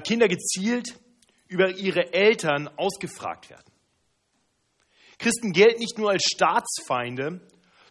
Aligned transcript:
Kinder 0.00 0.28
gezielt 0.28 0.98
über 1.48 1.70
ihre 1.70 2.12
Eltern 2.12 2.68
ausgefragt 2.76 3.50
werden. 3.50 3.72
Christen 5.18 5.52
gelten 5.52 5.80
nicht 5.80 5.98
nur 5.98 6.10
als 6.10 6.24
Staatsfeinde, 6.24 7.40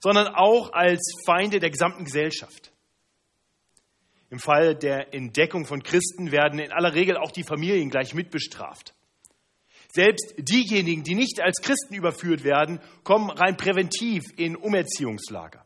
sondern 0.01 0.27
auch 0.27 0.73
als 0.73 1.01
Feinde 1.25 1.59
der 1.59 1.71
gesamten 1.71 2.05
Gesellschaft. 2.05 2.71
Im 4.29 4.39
Fall 4.39 4.75
der 4.75 5.13
Entdeckung 5.13 5.65
von 5.65 5.81
Christen 5.81 6.31
werden 6.31 6.59
in 6.59 6.71
aller 6.71 6.93
Regel 6.93 7.17
auch 7.17 7.31
die 7.31 7.43
Familien 7.43 7.89
gleich 7.89 8.13
mitbestraft. 8.13 8.93
Selbst 9.93 10.33
diejenigen, 10.37 11.03
die 11.03 11.15
nicht 11.15 11.39
als 11.41 11.61
Christen 11.61 11.93
überführt 11.93 12.43
werden, 12.43 12.81
kommen 13.03 13.29
rein 13.29 13.55
präventiv 13.55 14.23
in 14.35 14.57
Umerziehungslager. 14.57 15.65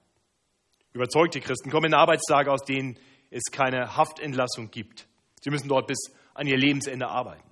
Überzeugte 0.94 1.40
Christen 1.40 1.72
kommen 1.72 1.88
in 1.88 1.94
Arbeitslager, 1.94 2.52
aus 2.52 2.64
denen 2.64 3.00
es 3.32 3.44
keine 3.52 3.96
Haftentlassung 3.96 4.70
gibt. 4.72 5.08
Sie 5.42 5.50
müssen 5.50 5.68
dort 5.68 5.88
bis 5.88 6.12
an 6.40 6.48
ihr 6.48 6.58
Lebensende 6.58 7.08
arbeiten. 7.08 7.48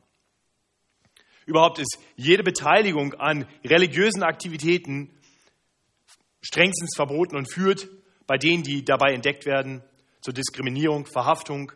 Überhaupt 1.46 1.80
ist 1.80 1.98
jede 2.16 2.44
Beteiligung 2.44 3.14
an 3.14 3.48
religiösen 3.64 4.24
Aktivitäten 4.24 5.12
strengstens 6.42 6.96
verboten 6.96 7.36
und 7.36 7.52
führt 7.52 7.90
bei 8.26 8.38
denen, 8.38 8.64
die 8.64 8.84
dabei 8.84 9.14
entdeckt 9.14 9.46
werden, 9.46 9.84
zur 10.22 10.34
Diskriminierung, 10.34 11.06
Verhaftung, 11.06 11.72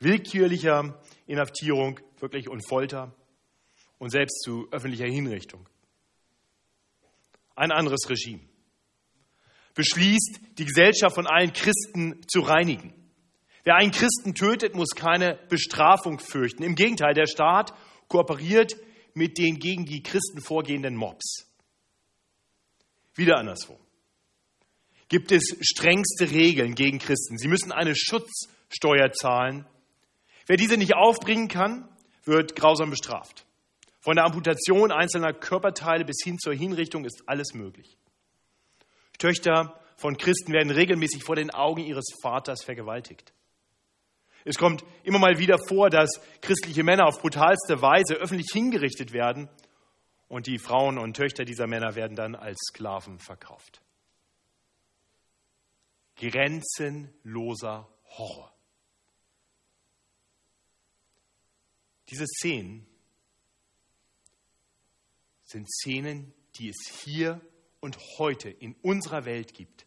willkürlicher 0.00 1.00
Inhaftierung 1.26 2.00
wirklich 2.18 2.48
und 2.48 2.66
Folter 2.68 3.14
und 3.98 4.10
selbst 4.10 4.42
zu 4.42 4.66
öffentlicher 4.72 5.06
Hinrichtung. 5.06 5.68
Ein 7.54 7.70
anderes 7.70 8.08
Regime 8.08 8.40
beschließt, 9.74 10.40
die 10.58 10.64
Gesellschaft 10.64 11.14
von 11.14 11.26
allen 11.26 11.52
Christen 11.52 12.20
zu 12.28 12.40
reinigen. 12.40 12.92
Wer 13.64 13.76
einen 13.76 13.92
Christen 13.92 14.34
tötet, 14.34 14.74
muss 14.74 14.90
keine 14.90 15.38
Bestrafung 15.48 16.18
fürchten. 16.18 16.62
Im 16.62 16.74
Gegenteil, 16.74 17.14
der 17.14 17.26
Staat 17.26 17.72
kooperiert 18.08 18.74
mit 19.14 19.38
den 19.38 19.58
gegen 19.58 19.84
die 19.84 20.02
Christen 20.02 20.40
vorgehenden 20.40 20.96
Mobs. 20.96 21.48
Wieder 23.14 23.36
anderswo. 23.38 23.78
Gibt 25.08 25.30
es 25.30 25.56
strengste 25.60 26.30
Regeln 26.30 26.74
gegen 26.74 26.98
Christen? 26.98 27.36
Sie 27.36 27.48
müssen 27.48 27.70
eine 27.70 27.94
Schutzsteuer 27.94 29.12
zahlen. 29.12 29.66
Wer 30.46 30.56
diese 30.56 30.76
nicht 30.76 30.94
aufbringen 30.94 31.48
kann, 31.48 31.88
wird 32.24 32.56
grausam 32.56 32.90
bestraft. 32.90 33.46
Von 34.00 34.16
der 34.16 34.24
Amputation 34.24 34.90
einzelner 34.90 35.32
Körperteile 35.32 36.04
bis 36.04 36.16
hin 36.24 36.38
zur 36.38 36.54
Hinrichtung 36.54 37.04
ist 37.04 37.22
alles 37.26 37.54
möglich. 37.54 37.96
Töchter 39.18 39.78
von 39.96 40.16
Christen 40.16 40.52
werden 40.52 40.70
regelmäßig 40.70 41.22
vor 41.22 41.36
den 41.36 41.50
Augen 41.50 41.84
ihres 41.84 42.06
Vaters 42.22 42.64
vergewaltigt. 42.64 43.32
Es 44.44 44.58
kommt 44.58 44.84
immer 45.04 45.18
mal 45.18 45.38
wieder 45.38 45.58
vor, 45.68 45.90
dass 45.90 46.20
christliche 46.40 46.82
Männer 46.82 47.06
auf 47.06 47.20
brutalste 47.20 47.80
Weise 47.80 48.14
öffentlich 48.14 48.50
hingerichtet 48.52 49.12
werden 49.12 49.48
und 50.28 50.46
die 50.46 50.58
Frauen 50.58 50.98
und 50.98 51.14
Töchter 51.14 51.44
dieser 51.44 51.66
Männer 51.66 51.94
werden 51.94 52.16
dann 52.16 52.34
als 52.34 52.58
Sklaven 52.68 53.18
verkauft. 53.18 53.82
Grenzenloser 56.16 57.88
Horror. 58.04 58.52
Diese 62.10 62.26
Szenen 62.26 62.86
sind 65.44 65.68
Szenen, 65.70 66.34
die 66.56 66.68
es 66.68 67.02
hier 67.04 67.40
und 67.80 67.98
heute 68.18 68.50
in 68.50 68.74
unserer 68.82 69.24
Welt 69.24 69.54
gibt. 69.54 69.86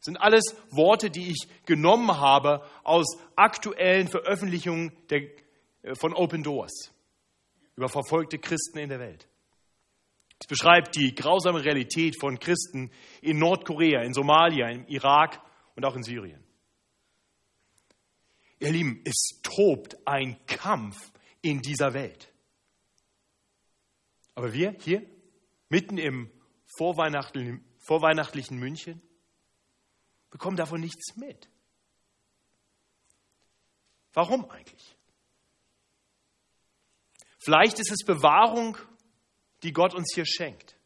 Sind 0.00 0.16
alles 0.16 0.56
Worte, 0.70 1.10
die 1.10 1.30
ich 1.30 1.48
genommen 1.66 2.18
habe 2.18 2.64
aus 2.84 3.18
aktuellen 3.36 4.08
Veröffentlichungen 4.08 4.92
der, 5.10 5.22
äh, 5.82 5.94
von 5.94 6.14
Open 6.14 6.42
Doors 6.42 6.92
über 7.76 7.88
verfolgte 7.88 8.38
Christen 8.38 8.78
in 8.78 8.88
der 8.88 8.98
Welt. 8.98 9.28
Es 10.40 10.46
beschreibt 10.46 10.96
die 10.96 11.14
grausame 11.14 11.64
Realität 11.64 12.16
von 12.20 12.38
Christen 12.38 12.90
in 13.22 13.38
Nordkorea, 13.38 14.02
in 14.02 14.14
Somalia, 14.14 14.68
im 14.68 14.86
Irak 14.86 15.40
und 15.74 15.84
auch 15.84 15.96
in 15.96 16.02
Syrien. 16.02 16.42
Ihr 18.60 18.72
Lieben, 18.72 19.02
es 19.04 19.40
tobt 19.42 19.96
ein 20.06 20.44
Kampf 20.46 21.12
in 21.40 21.60
dieser 21.60 21.94
Welt. 21.94 22.32
Aber 24.34 24.52
wir 24.52 24.74
hier, 24.80 25.06
mitten 25.68 25.98
im 25.98 26.30
vorweihnachtlichen 26.66 28.58
München, 28.58 29.02
bekommen 30.30 30.56
davon 30.56 30.80
nichts 30.80 31.16
mit. 31.16 31.48
Warum 34.12 34.50
eigentlich? 34.50 34.96
Vielleicht 37.38 37.78
ist 37.78 37.92
es 37.92 38.04
Bewahrung, 38.04 38.76
die 39.62 39.72
Gott 39.72 39.94
uns 39.94 40.12
hier 40.14 40.26
schenkt. 40.26 40.76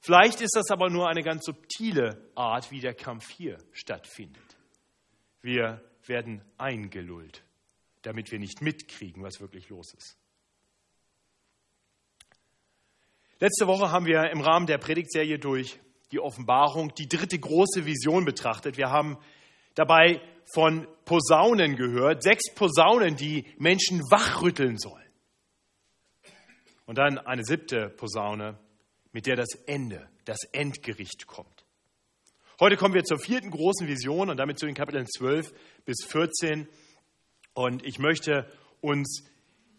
Vielleicht 0.00 0.40
ist 0.40 0.56
das 0.56 0.70
aber 0.70 0.88
nur 0.88 1.08
eine 1.08 1.22
ganz 1.22 1.44
subtile 1.44 2.30
Art, 2.34 2.70
wie 2.70 2.80
der 2.80 2.94
Kampf 2.94 3.28
hier 3.30 3.58
stattfindet. 3.72 4.56
Wir 5.42 5.84
werden 6.06 6.42
eingelullt, 6.58 7.44
damit 8.02 8.30
wir 8.30 8.38
nicht 8.38 8.62
mitkriegen, 8.62 9.22
was 9.22 9.40
wirklich 9.40 9.68
los 9.68 9.92
ist. 9.94 10.16
Letzte 13.38 13.66
Woche 13.66 13.90
haben 13.90 14.06
wir 14.06 14.30
im 14.30 14.40
Rahmen 14.40 14.66
der 14.66 14.78
Predigtserie 14.78 15.38
durch 15.38 15.80
die 16.12 16.20
Offenbarung 16.20 16.94
die 16.94 17.08
dritte 17.08 17.38
große 17.38 17.86
Vision 17.86 18.24
betrachtet. 18.24 18.76
Wir 18.76 18.90
haben 18.90 19.18
dabei 19.74 20.20
von 20.52 20.86
Posaunen 21.04 21.76
gehört, 21.76 22.22
sechs 22.22 22.52
Posaunen, 22.54 23.16
die 23.16 23.46
Menschen 23.58 24.00
wachrütteln 24.10 24.78
sollen. 24.78 24.96
Und 26.86 26.98
dann 26.98 27.18
eine 27.18 27.44
siebte 27.44 27.88
Posaune, 27.88 28.58
mit 29.12 29.26
der 29.26 29.36
das 29.36 29.54
Ende, 29.66 30.08
das 30.24 30.42
Endgericht 30.52 31.26
kommt. 31.26 31.64
Heute 32.58 32.76
kommen 32.76 32.94
wir 32.94 33.04
zur 33.04 33.18
vierten 33.18 33.50
großen 33.50 33.86
Vision 33.86 34.28
und 34.28 34.36
damit 34.36 34.58
zu 34.58 34.66
den 34.66 34.74
Kapiteln 34.74 35.06
12 35.06 35.52
bis 35.84 36.04
14. 36.04 36.68
Und 37.54 37.86
ich 37.86 37.98
möchte 37.98 38.50
uns 38.80 39.24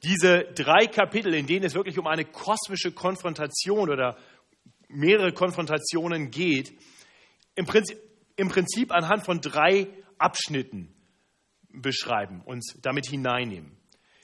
diese 0.03 0.45
drei 0.55 0.87
Kapitel, 0.87 1.33
in 1.33 1.47
denen 1.47 1.65
es 1.65 1.75
wirklich 1.75 1.99
um 1.99 2.07
eine 2.07 2.25
kosmische 2.25 2.91
Konfrontation 2.91 3.89
oder 3.89 4.17
mehrere 4.91 5.33
Konfrontationen 5.33 6.31
geht, 6.31 6.73
im 7.55 7.65
Prinzip, 7.65 7.97
im 8.35 8.49
Prinzip 8.49 8.91
anhand 8.91 9.25
von 9.25 9.41
drei 9.41 9.87
Abschnitten 10.17 10.93
beschreiben, 11.69 12.41
und 12.45 12.63
damit 12.81 13.07
hineinnehmen. 13.07 13.77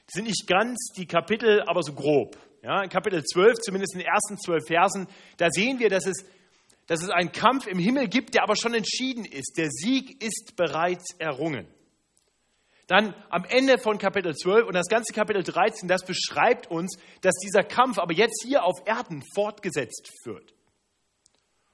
Die 0.09 0.13
sind 0.13 0.25
nicht 0.25 0.47
ganz 0.47 0.91
die 0.95 1.06
Kapitel, 1.06 1.61
aber 1.61 1.83
so 1.83 1.94
grob. 1.94 2.38
Ja, 2.63 2.81
in 2.81 2.89
Kapitel 2.89 3.23
12, 3.23 3.59
zumindest 3.59 3.94
in 3.94 4.00
den 4.00 4.07
ersten 4.07 4.38
zwölf 4.38 4.66
Versen, 4.66 5.07
da 5.38 5.50
sehen 5.50 5.79
wir, 5.79 5.89
dass 5.89 6.06
es, 6.06 6.25
dass 6.88 7.03
es 7.03 7.09
einen 7.09 7.31
Kampf 7.31 7.67
im 7.67 7.79
Himmel 7.79 8.07
gibt, 8.07 8.33
der 8.33 8.44
aber 8.44 8.56
schon 8.56 8.73
entschieden 8.73 9.25
ist. 9.25 9.57
Der 9.57 9.69
Sieg 9.69 10.22
ist 10.23 10.56
bereits 10.56 11.13
errungen. 11.19 11.67
Dann 12.88 13.13
am 13.29 13.44
Ende 13.44 13.77
von 13.79 13.97
Kapitel 13.97 14.33
12 14.33 14.66
und 14.66 14.73
das 14.73 14.88
ganze 14.88 15.13
Kapitel 15.13 15.44
13, 15.44 15.89
das 15.89 16.06
beschreibt 16.06 16.72
uns, 16.72 16.97
dass 17.22 17.35
dieser 17.35 17.63
Kampf 17.63 18.00
aber 18.00 18.13
jetzt 18.13 18.44
hier 18.45 18.63
auf 18.63 18.79
Erden 18.85 19.23
fortgesetzt 19.35 20.09
wird. 20.23 20.53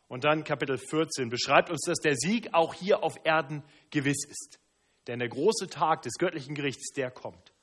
Und 0.07 0.23
dann 0.23 0.43
Kapitel 0.43 0.77
14 0.77 1.29
beschreibt 1.29 1.69
uns, 1.69 1.81
dass 1.85 1.99
der 1.99 2.15
Sieg 2.15 2.53
auch 2.53 2.73
hier 2.73 3.03
auf 3.03 3.15
Erden 3.23 3.63
gewiss 3.89 4.25
ist. 4.27 4.59
Denn 5.07 5.19
der 5.19 5.29
große 5.29 5.67
Tag 5.67 6.03
des 6.03 6.13
göttlichen 6.13 6.55
Gerichts, 6.55 6.93
der 6.93 7.11
kommt. 7.11 7.53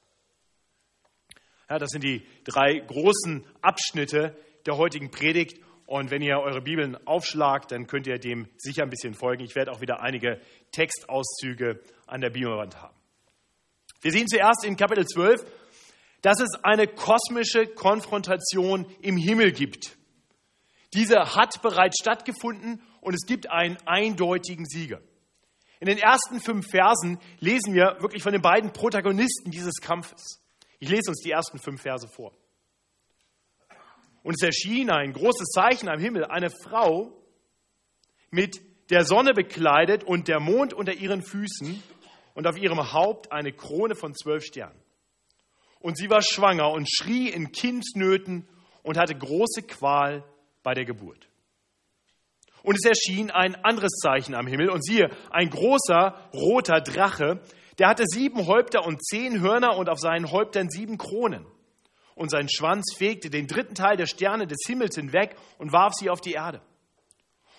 Ja, 1.69 1.79
das 1.79 1.91
sind 1.91 2.03
die 2.03 2.27
drei 2.45 2.81
großen 2.81 3.47
Abschnitte 3.63 4.37
der 4.67 4.77
heutigen 4.77 5.11
Predigt. 5.11 5.61
Und 5.87 6.11
wenn 6.11 6.23
ihr 6.23 6.39
eure 6.39 6.61
Bibeln 6.61 6.97
aufschlagt, 7.07 7.73
dann 7.73 7.87
könnt 7.87 8.07
ihr 8.07 8.19
dem 8.19 8.49
sicher 8.59 8.83
ein 8.83 8.91
bisschen 8.91 9.15
folgen. 9.15 9.45
Ich 9.45 9.55
werde 9.55 9.73
auch 9.73 9.81
wieder 9.81 10.01
einige 10.01 10.41
Textauszüge 10.73 11.81
an 12.07 12.21
der 12.21 12.31
Bibelwand 12.31 12.81
haben. 12.81 12.97
Wir 14.01 14.13
sehen 14.13 14.29
zuerst 14.29 14.65
in 14.65 14.77
Kapitel 14.77 15.07
12, 15.07 15.45
dass 16.23 16.41
es 16.41 16.51
eine 16.63 16.87
kosmische 16.87 17.67
Konfrontation 17.67 18.87
im 19.01 19.17
Himmel 19.17 19.53
gibt. 19.53 19.97
Diese 20.93 21.37
hat 21.37 21.63
bereits 21.63 21.99
stattgefunden 22.01 22.83
und 23.01 23.15
es 23.15 23.27
gibt 23.27 23.51
einen 23.51 23.77
eindeutigen 23.87 24.67
Sieger. 24.67 25.01
In 25.79 25.87
den 25.87 25.99
ersten 25.99 26.41
fünf 26.41 26.69
Versen 26.69 27.19
lesen 27.39 27.75
wir 27.75 27.97
wirklich 28.01 28.23
von 28.23 28.33
den 28.33 28.43
beiden 28.43 28.73
Protagonisten 28.73 29.51
dieses 29.51 29.81
Kampfes. 29.81 30.43
Ich 30.79 30.89
lese 30.89 31.11
uns 31.11 31.23
die 31.23 31.31
ersten 31.31 31.59
fünf 31.59 31.81
Verse 31.81 32.07
vor. 32.09 32.33
Und 34.23 34.35
es 34.35 34.43
erschien 34.43 34.91
ein 34.91 35.13
großes 35.13 35.49
Zeichen 35.49 35.89
am 35.89 35.99
Himmel, 35.99 36.27
eine 36.27 36.51
Frau 36.51 37.17
mit 38.31 38.61
der 38.91 39.05
Sonne 39.05 39.33
bekleidet 39.33 40.05
und 40.05 40.29
der 40.29 40.41
Mond 40.41 40.75
unter 40.75 40.93
ihren 40.93 41.23
Füßen 41.23 41.83
und 42.35 42.47
auf 42.47 42.59
ihrem 42.59 42.93
Haupt 42.93 43.33
eine 43.33 43.53
Krone 43.53 43.95
von 43.95 44.15
zwölf 44.15 44.45
Sternen. 44.45 44.79
Und 45.79 45.97
sie 45.97 46.11
war 46.11 46.21
schwanger 46.23 46.71
und 46.71 46.89
schrie 46.91 47.31
in 47.31 47.53
Kindsnöten 47.53 48.47
und 48.83 48.99
hatte 48.99 49.15
große 49.15 49.63
Qual 49.63 50.25
bei 50.63 50.75
der 50.75 50.85
Geburt. 50.85 51.31
Und 52.63 52.77
es 52.77 52.85
erschien 52.85 53.31
ein 53.31 53.55
anderes 53.65 53.93
Zeichen 54.03 54.35
am 54.35 54.47
Himmel 54.47 54.71
und 54.71 54.85
siehe, 54.85 55.09
ein 55.31 55.49
großer 55.49 56.31
roter 56.35 56.81
Drache, 56.81 57.41
der 57.79 57.89
hatte 57.89 58.05
sieben 58.07 58.47
Häupter 58.47 58.87
und 58.87 59.03
zehn 59.03 59.41
Hörner 59.41 59.77
und 59.77 59.89
auf 59.89 59.99
seinen 59.99 60.31
Häuptern 60.31 60.69
sieben 60.69 60.99
Kronen. 60.99 61.47
Und 62.15 62.31
sein 62.31 62.49
Schwanz 62.51 62.95
fegte 62.99 63.31
den 63.31 63.47
dritten 63.47 63.75
Teil 63.75 63.97
der 63.97 64.07
Sterne 64.07 64.47
des 64.47 64.59
Himmels 64.67 64.97
hinweg 64.97 65.37
und 65.57 65.73
warf 65.73 65.95
sie 65.95 66.11
auf 66.11 66.21
die 66.21 66.33
Erde. 66.33 66.61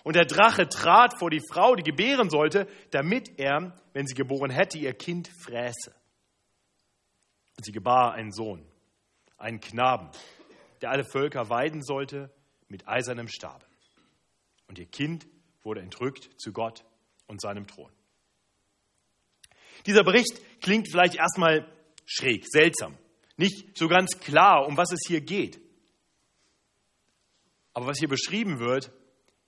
Und 0.03 0.15
der 0.15 0.25
Drache 0.25 0.67
trat 0.67 1.17
vor 1.17 1.31
die 1.31 1.41
Frau, 1.51 1.75
die 1.75 1.83
gebären 1.83 2.29
sollte, 2.29 2.67
damit 2.91 3.39
er, 3.39 3.75
wenn 3.93 4.05
sie 4.05 4.15
geboren 4.15 4.51
hätte, 4.51 4.77
ihr 4.77 4.93
Kind 4.93 5.29
fräße. 5.43 5.93
Und 7.57 7.65
sie 7.65 7.71
gebar 7.71 8.13
einen 8.13 8.31
Sohn, 8.31 8.65
einen 9.37 9.59
Knaben, 9.59 10.09
der 10.81 10.91
alle 10.91 11.03
Völker 11.03 11.49
weiden 11.49 11.81
sollte 11.81 12.31
mit 12.71 12.87
eisernem 12.87 13.27
Stabe. 13.27 13.65
Und 14.67 14.79
ihr 14.79 14.87
Kind 14.87 15.27
wurde 15.61 15.81
entrückt 15.81 16.29
zu 16.41 16.51
Gott 16.51 16.83
und 17.27 17.41
seinem 17.41 17.67
Thron. 17.67 17.91
Dieser 19.85 20.03
Bericht 20.03 20.41
klingt 20.61 20.89
vielleicht 20.89 21.15
erstmal 21.15 21.67
schräg, 22.05 22.45
seltsam, 22.47 22.97
nicht 23.37 23.77
so 23.77 23.87
ganz 23.87 24.19
klar, 24.19 24.65
um 24.67 24.77
was 24.77 24.91
es 24.91 25.01
hier 25.07 25.21
geht. 25.21 25.59
Aber 27.73 27.87
was 27.87 27.99
hier 27.99 28.09
beschrieben 28.09 28.59
wird, 28.59 28.91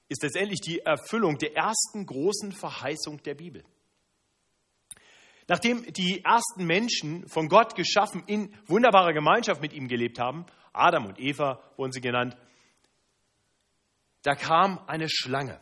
ist 0.08 0.24
letztendlich 0.24 0.62
die 0.62 0.80
Erfüllung 0.80 1.38
der 1.38 1.56
ersten 1.56 2.06
großen 2.06 2.52
Verheißung 2.52 3.22
der 3.24 3.36
Bibel. 3.36 3.64
Nachdem 5.48 5.84
die 5.92 6.24
ersten 6.24 6.66
Menschen 6.66 7.28
von 7.28 7.50
Gott 7.50 7.75
geschaffen 7.75 8.24
in 8.28 8.56
wunderbarer 8.66 9.14
Gemeinschaft 9.14 9.62
mit 9.62 9.74
ihm 9.74 9.88
gelebt 9.88 10.20
haben, 10.20 10.46
Adam 10.72 11.06
und 11.06 11.20
Eva 11.20 11.62
wurden 11.75 11.92
sie 11.92 12.02
genannt, 12.02 12.38
da 14.24 14.36
kam 14.36 14.80
eine 14.88 15.10
Schlange. 15.10 15.60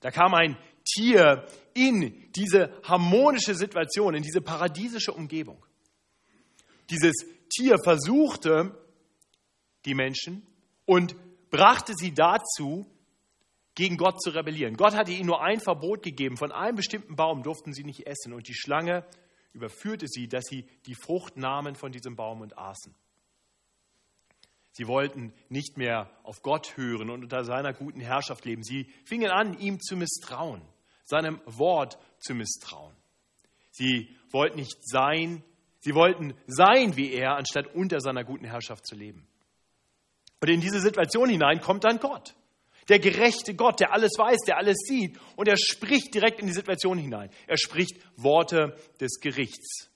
Da 0.00 0.10
kam 0.10 0.34
ein 0.34 0.56
Tier 0.84 1.46
in 1.74 2.30
diese 2.32 2.80
harmonische 2.82 3.54
Situation, 3.54 4.14
in 4.14 4.22
diese 4.22 4.40
paradiesische 4.40 5.12
Umgebung. 5.12 5.64
Dieses 6.90 7.14
Tier 7.48 7.76
versuchte 7.82 8.76
die 9.84 9.94
Menschen 9.94 10.46
und 10.84 11.16
brachte 11.50 11.94
sie 11.96 12.12
dazu, 12.12 12.86
gegen 13.76 13.98
Gott 13.98 14.20
zu 14.22 14.30
rebellieren. 14.30 14.76
Gott 14.76 14.94
hatte 14.94 15.12
ihnen 15.12 15.26
nur 15.26 15.42
ein 15.42 15.60
Verbot 15.60 16.02
gegeben, 16.02 16.36
von 16.36 16.50
einem 16.50 16.76
bestimmten 16.76 17.14
Baum 17.14 17.42
durften 17.42 17.74
sie 17.74 17.84
nicht 17.84 18.06
essen. 18.06 18.32
Und 18.32 18.48
die 18.48 18.54
Schlange 18.54 19.04
überführte 19.52 20.06
sie, 20.08 20.28
dass 20.28 20.44
sie 20.46 20.66
die 20.86 20.94
Frucht 20.94 21.36
nahmen 21.36 21.74
von 21.76 21.92
diesem 21.92 22.16
Baum 22.16 22.40
und 22.40 22.56
aßen. 22.58 22.94
Sie 24.76 24.88
wollten 24.88 25.32
nicht 25.48 25.78
mehr 25.78 26.10
auf 26.22 26.42
Gott 26.42 26.76
hören 26.76 27.08
und 27.08 27.22
unter 27.22 27.44
seiner 27.44 27.72
guten 27.72 28.00
Herrschaft 28.00 28.44
leben. 28.44 28.62
Sie 28.62 28.92
fingen 29.06 29.30
an, 29.30 29.58
ihm 29.58 29.80
zu 29.80 29.96
misstrauen, 29.96 30.60
seinem 31.02 31.40
Wort 31.46 31.96
zu 32.18 32.34
misstrauen. 32.34 32.94
Sie 33.70 34.14
wollten 34.30 34.58
nicht 34.58 34.76
sein, 34.86 35.42
sie 35.80 35.94
wollten 35.94 36.34
sein 36.46 36.94
wie 36.94 37.10
er, 37.14 37.36
anstatt 37.36 37.74
unter 37.74 38.00
seiner 38.00 38.22
guten 38.22 38.44
Herrschaft 38.44 38.86
zu 38.86 38.94
leben. 38.96 39.26
Und 40.42 40.50
in 40.50 40.60
diese 40.60 40.82
Situation 40.82 41.30
hinein 41.30 41.62
kommt 41.62 41.84
dann 41.84 41.98
Gott. 41.98 42.34
Der 42.90 42.98
gerechte 42.98 43.54
Gott, 43.54 43.80
der 43.80 43.94
alles 43.94 44.12
weiß, 44.18 44.40
der 44.46 44.58
alles 44.58 44.76
sieht. 44.86 45.18
Und 45.36 45.48
er 45.48 45.56
spricht 45.56 46.12
direkt 46.12 46.38
in 46.38 46.48
die 46.48 46.52
Situation 46.52 46.98
hinein. 46.98 47.30
Er 47.46 47.56
spricht 47.56 47.96
Worte 48.18 48.76
des 49.00 49.20
Gerichts. 49.20 49.90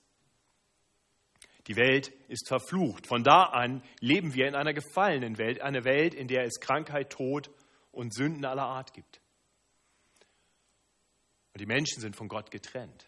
Die 1.71 1.77
Welt 1.77 2.11
ist 2.27 2.49
verflucht. 2.49 3.07
Von 3.07 3.23
da 3.23 3.43
an 3.43 3.81
leben 4.01 4.33
wir 4.33 4.45
in 4.45 4.55
einer 4.55 4.73
gefallenen 4.73 5.37
Welt, 5.37 5.61
eine 5.61 5.85
Welt, 5.85 6.13
in 6.13 6.27
der 6.27 6.43
es 6.43 6.59
Krankheit, 6.59 7.11
Tod 7.11 7.49
und 7.93 8.13
Sünden 8.13 8.43
aller 8.43 8.65
Art 8.65 8.93
gibt. 8.93 9.21
Und 11.53 11.61
die 11.61 11.65
Menschen 11.65 12.01
sind 12.01 12.17
von 12.17 12.27
Gott 12.27 12.51
getrennt. 12.51 13.07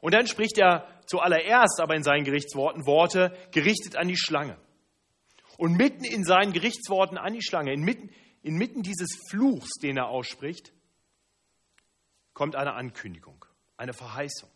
Und 0.00 0.14
dann 0.14 0.26
spricht 0.26 0.56
er 0.56 1.02
zuallererst 1.04 1.80
aber 1.82 1.96
in 1.96 2.02
seinen 2.02 2.24
Gerichtsworten 2.24 2.86
Worte 2.86 3.36
gerichtet 3.52 3.94
an 3.94 4.08
die 4.08 4.16
Schlange. 4.16 4.56
Und 5.58 5.76
mitten 5.76 6.04
in 6.04 6.24
seinen 6.24 6.54
Gerichtsworten 6.54 7.18
an 7.18 7.34
die 7.34 7.44
Schlange, 7.44 7.74
inmitten, 7.74 8.08
inmitten 8.40 8.82
dieses 8.82 9.18
Fluchs, 9.28 9.74
den 9.82 9.98
er 9.98 10.08
ausspricht, 10.08 10.72
kommt 12.32 12.56
eine 12.56 12.72
Ankündigung, 12.72 13.44
eine 13.76 13.92
Verheißung. 13.92 14.48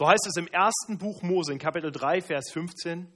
So 0.00 0.08
heißt 0.08 0.28
es 0.28 0.36
im 0.38 0.46
ersten 0.46 0.96
Buch 0.96 1.20
Mose 1.20 1.52
in 1.52 1.58
Kapitel 1.58 1.92
3, 1.92 2.22
Vers 2.22 2.52
15. 2.52 3.06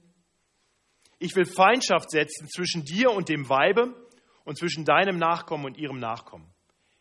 Ich 1.17 1.35
will 1.35 1.47
Feindschaft 1.47 2.11
setzen 2.11 2.47
zwischen 2.47 2.83
dir 2.83 3.09
und 3.09 3.27
dem 3.27 3.49
Weibe 3.49 3.95
und 4.43 4.59
zwischen 4.59 4.85
deinem 4.85 5.17
Nachkommen 5.17 5.65
und 5.65 5.79
ihrem 5.79 5.97
Nachkommen. 5.97 6.45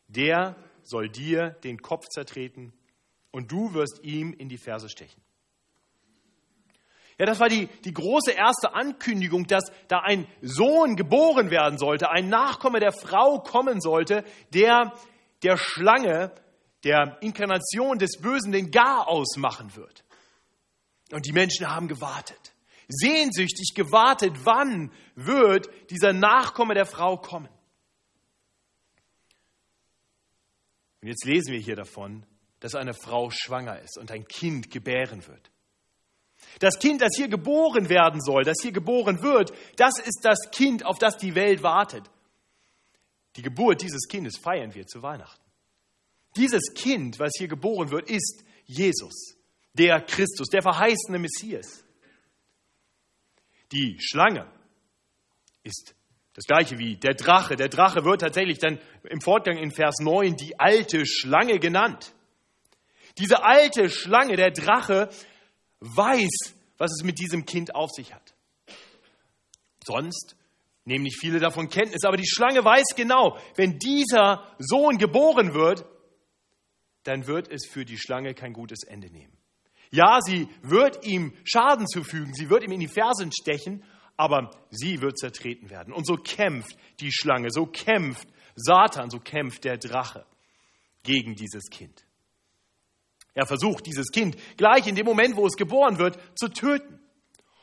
Der 0.09 0.57
soll 0.85 1.11
dir 1.11 1.51
den 1.65 1.83
Kopf 1.83 2.07
zertreten 2.07 2.73
und 3.31 3.53
du 3.53 3.75
wirst 3.75 4.01
ihm 4.03 4.33
in 4.33 4.49
die 4.49 4.57
Ferse 4.57 4.89
stechen. 4.89 5.21
Ja, 7.19 7.27
das 7.27 7.39
war 7.39 7.51
die, 7.51 7.67
die 7.85 7.93
große 7.93 8.33
erste 8.33 8.73
Ankündigung, 8.73 9.47
dass 9.47 9.65
da 9.89 9.99
ein 9.99 10.27
Sohn 10.41 10.97
geboren 10.97 11.51
werden 11.51 11.77
sollte, 11.77 12.11
ein 12.11 12.31
Nachkomme 12.31 12.81
der 12.81 12.93
Frau 12.93 13.41
kommen 13.41 13.83
sollte, 13.83 14.25
der 14.55 14.95
der 15.43 15.59
Schlange 15.59 16.33
der 16.85 17.19
Inkarnation 17.21 17.99
des 17.99 18.19
Bösen 18.21 18.53
den 18.53 18.71
Garaus 18.71 19.37
machen 19.37 19.75
wird. 19.75 20.05
Und 21.13 21.27
die 21.27 21.33
Menschen 21.33 21.69
haben 21.69 21.89
gewartet, 21.89 22.55
sehnsüchtig 22.89 23.75
gewartet, 23.75 24.33
wann 24.45 24.93
wird 25.15 25.69
dieser 25.91 26.13
Nachkomme 26.13 26.75
der 26.75 26.87
Frau 26.87 27.17
kommen. 27.17 27.49
Und 31.01 31.09
jetzt 31.09 31.25
lesen 31.25 31.53
wir 31.53 31.61
hier 31.61 31.77
davon, 31.77 32.25
dass 32.61 32.75
eine 32.75 32.95
Frau 32.95 33.31
schwanger 33.31 33.79
ist 33.81 33.99
und 33.99 34.11
ein 34.11 34.27
Kind 34.27 34.71
gebären 34.71 35.27
wird. 35.27 35.51
Das 36.61 36.79
Kind, 36.79 37.03
das 37.03 37.13
hier 37.17 37.29
geboren 37.29 37.89
werden 37.89 38.21
soll, 38.23 38.45
das 38.45 38.57
hier 38.63 38.73
geboren 38.73 39.23
wird, 39.23 39.53
das 39.77 39.99
ist 39.99 40.21
das 40.23 40.51
Kind, 40.51 40.85
auf 40.85 40.99
das 40.99 41.17
die 41.17 41.35
Welt 41.35 41.63
wartet. 41.63 42.11
Die 43.37 43.43
Geburt 43.43 43.83
dieses 43.83 44.09
Kindes 44.09 44.39
feiern 44.39 44.75
wir 44.75 44.87
zu 44.87 45.03
Weihnachten. 45.03 45.44
Dieses 46.37 46.75
Kind, 46.75 47.19
was 47.19 47.33
hier 47.39 47.49
geboren 47.49 47.91
wird, 47.91 48.11
ist 48.11 48.45
Jesus, 48.67 49.37
der 49.73 50.01
Christus, 50.01 50.49
der 50.49 50.63
verheißene 50.63 51.19
Messias. 51.19 51.85
Die 53.73 53.97
Schlange 54.01 54.47
ist 55.63 55.95
das 56.35 56.45
gleiche 56.45 56.79
wie 56.79 56.97
der 56.97 57.15
Drache. 57.15 57.57
Der 57.57 57.69
Drache 57.69 58.05
wird 58.05 58.21
tatsächlich 58.21 58.59
dann 58.59 58.81
im 59.05 59.21
Fortgang 59.21 59.57
in 59.57 59.71
Vers 59.71 59.97
9 60.01 60.37
die 60.37 60.59
alte 60.59 61.07
Schlange 61.07 61.59
genannt. 61.59 62.13
Diese 63.19 63.45
alte 63.45 63.89
Schlange, 63.89 64.37
der 64.37 64.51
Drache, 64.51 65.09
weiß, 65.81 66.55
was 66.79 66.91
es 66.91 67.05
mit 67.05 67.19
diesem 67.19 67.47
Kind 67.47 67.75
auf 67.75 67.91
sich 67.91 68.13
hat. 68.13 68.35
Sonst 69.85 70.37
nehmen 70.85 71.05
nicht 71.05 71.21
viele 71.21 71.39
davon 71.39 71.69
Kenntnis, 71.69 72.05
aber 72.05 72.17
die 72.17 72.27
Schlange 72.27 72.65
weiß 72.65 72.97
genau, 72.97 73.39
wenn 73.55 73.79
dieser 73.79 74.49
Sohn 74.59 74.99
geboren 74.99 75.55
wird, 75.55 75.85
dann 77.05 77.27
wird 77.27 77.51
es 77.51 77.67
für 77.67 77.85
die 77.85 77.99
Schlange 77.99 78.35
kein 78.35 78.53
gutes 78.53 78.83
Ende 78.83 79.11
nehmen. 79.11 79.37
Ja, 79.91 80.19
sie 80.21 80.49
wird 80.63 81.07
ihm 81.07 81.33
Schaden 81.45 81.87
zufügen, 81.87 82.35
sie 82.35 82.51
wird 82.51 82.65
ihm 82.65 82.73
in 82.73 82.81
die 82.81 82.89
Fersen 82.89 83.31
stechen, 83.33 83.85
aber 84.17 84.51
sie 84.71 85.01
wird 85.01 85.19
zertreten 85.19 85.71
werden. 85.71 85.93
Und 85.93 86.07
so 86.07 86.17
kämpft 86.17 86.77
die 87.01 87.13
Schlange, 87.13 87.51
so 87.51 87.67
kämpft 87.67 88.29
Satan, 88.57 89.11
so 89.11 89.19
kämpft 89.19 89.65
der 89.65 89.77
Drache 89.77 90.27
gegen 91.03 91.35
dieses 91.35 91.71
Kind. 91.71 92.05
Er 93.35 93.47
versucht, 93.47 93.87
dieses 93.87 94.11
Kind 94.11 94.37
gleich 94.57 94.87
in 94.87 94.95
dem 94.95 95.07
Moment, 95.07 95.37
wo 95.37 95.47
es 95.47 95.57
geboren 95.57 95.99
wird, 95.99 96.19
zu 96.39 96.49
töten. 96.49 97.01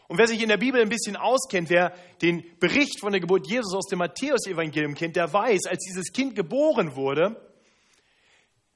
Und 0.07 0.17
wer 0.17 0.27
sich 0.27 0.41
in 0.41 0.49
der 0.49 0.57
Bibel 0.57 0.81
ein 0.81 0.89
bisschen 0.89 1.15
auskennt, 1.15 1.69
wer 1.69 1.93
den 2.21 2.43
Bericht 2.59 2.99
von 2.99 3.13
der 3.13 3.21
Geburt 3.21 3.47
Jesus 3.49 3.73
aus 3.73 3.87
dem 3.87 3.99
Matthäusevangelium 3.99 4.93
kennt, 4.93 5.15
der 5.15 5.31
weiß, 5.31 5.67
als 5.67 5.85
dieses 5.85 6.11
Kind 6.11 6.35
geboren 6.35 6.97
wurde, 6.97 7.50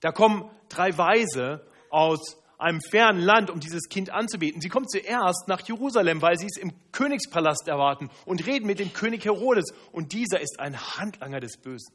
da 0.06 0.12
kommen 0.12 0.48
drei 0.70 0.96
Weise 1.00 1.66
aus 1.90 2.38
einem 2.60 2.80
fernen 2.80 3.22
Land, 3.22 3.50
um 3.50 3.60
dieses 3.60 3.90
Kind 3.90 4.12
anzubeten. 4.12 4.62
Sie 4.62 4.70
kommen 4.70 4.88
zuerst 4.88 5.48
nach 5.48 5.68
Jerusalem, 5.68 6.22
weil 6.22 6.38
sie 6.38 6.46
es 6.46 6.58
im 6.58 6.74
Königspalast 6.92 7.68
erwarten 7.68 8.12
und 8.24 8.46
reden 8.46 8.68
mit 8.68 8.78
dem 8.78 8.94
König 8.94 9.26
Herodes. 9.26 9.74
Und 9.92 10.14
dieser 10.14 10.42
ist 10.42 10.60
ein 10.60 10.80
Handlanger 10.80 11.40
des 11.40 11.58
Bösen. 11.58 11.92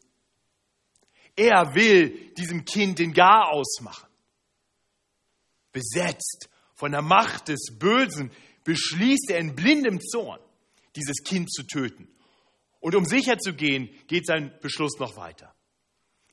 Er 1.37 1.77
will 1.77 2.35
diesem 2.35 2.65
Kind 2.65 2.99
den 2.99 3.13
Gar 3.13 3.53
ausmachen. 3.53 4.09
Besetzt 5.71 6.49
von 6.75 6.91
der 6.91 7.03
Macht 7.03 7.47
des 7.47 7.79
Bösen 7.79 8.33
beschließt 8.65 9.31
er 9.31 9.39
in 9.39 9.55
blindem 9.55 10.01
Zorn, 10.01 10.41
dieses 10.97 11.23
Kind 11.23 11.53
zu 11.53 11.63
töten. 11.63 12.09
Und 12.81 12.97
um 12.97 13.05
sicher 13.05 13.39
zu 13.39 13.55
gehen, 13.55 13.89
geht 14.09 14.27
sein 14.27 14.53
Beschluss 14.61 14.99
noch 14.99 15.17
weiter. 15.17 15.55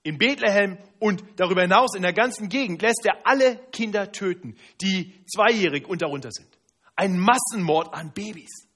In 0.07 0.17
Bethlehem 0.17 0.77
und 0.99 1.21
darüber 1.35 1.63
hinaus 1.63 1.93
in 1.93 2.01
der 2.01 2.13
ganzen 2.13 2.47
Gegend 2.47 2.81
lässt 2.81 3.05
er 3.05 3.27
alle 3.27 3.57
Kinder 3.73 4.13
töten, 4.13 4.55
die 4.79 5.21
zweijährig 5.25 5.85
und 5.85 6.01
darunter 6.01 6.31
sind. 6.31 6.47
Ein 6.95 7.19
Massenmord 7.19 7.93
an 7.93 8.13
Babys. 8.13 8.69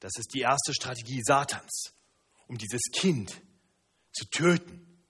Das 0.00 0.12
ist 0.16 0.32
die 0.32 0.40
erste 0.40 0.72
Strategie 0.72 1.20
Satans, 1.22 1.92
um 2.46 2.56
dieses 2.56 2.84
Kind 2.92 3.42
zu 4.10 4.24
töten, 4.30 5.02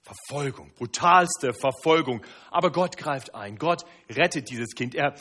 Verfolgung, 0.00 0.72
brutalste 0.72 1.52
Verfolgung. 1.52 2.24
Aber 2.50 2.72
Gott 2.72 2.96
greift 2.96 3.34
ein. 3.34 3.58
Gott 3.58 3.84
rettet 4.08 4.48
dieses 4.48 4.74
Kind. 4.74 4.94
Er 4.94 5.16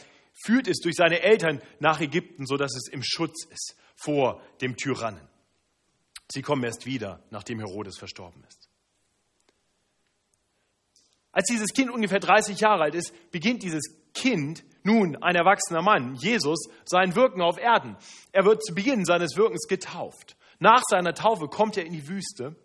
führt 0.46 0.70
es 0.70 0.78
durch 0.80 0.96
seine 0.96 1.20
Eltern 1.20 1.62
nach 1.80 2.00
Ägypten, 2.00 2.46
sodass 2.46 2.74
es 2.74 2.88
im 2.88 3.04
Schutz 3.04 3.44
ist 3.52 3.76
vor 3.98 4.42
dem 4.62 4.78
Tyrannen. 4.78 5.35
Sie 6.32 6.42
kommen 6.42 6.64
erst 6.64 6.86
wieder, 6.86 7.22
nachdem 7.30 7.60
Herodes 7.60 7.98
verstorben 7.98 8.44
ist. 8.48 8.70
Als 11.32 11.48
dieses 11.48 11.74
Kind 11.74 11.92
ungefähr 11.92 12.20
30 12.20 12.60
Jahre 12.60 12.84
alt 12.84 12.96
ist, 12.96 13.14
beginnt 13.32 13.62
dieses 13.62 13.84
Kind, 14.14 14.64
nun 14.84 15.22
ein 15.22 15.36
erwachsener 15.36 15.82
Mann, 15.82 16.16
Jesus, 16.16 16.70
sein 16.86 17.16
Wirken 17.16 17.42
auf 17.42 17.58
Erden. 17.58 17.98
Er 18.32 18.46
wird 18.46 18.64
zu 18.64 18.74
Beginn 18.74 19.04
seines 19.04 19.36
Wirkens 19.36 19.68
getauft. 19.68 20.38
Nach 20.60 20.82
seiner 20.90 21.14
Taufe 21.14 21.48
kommt 21.48 21.76
er 21.76 21.86
in 21.86 21.92
die 21.92 22.08
Wüste 22.08 22.56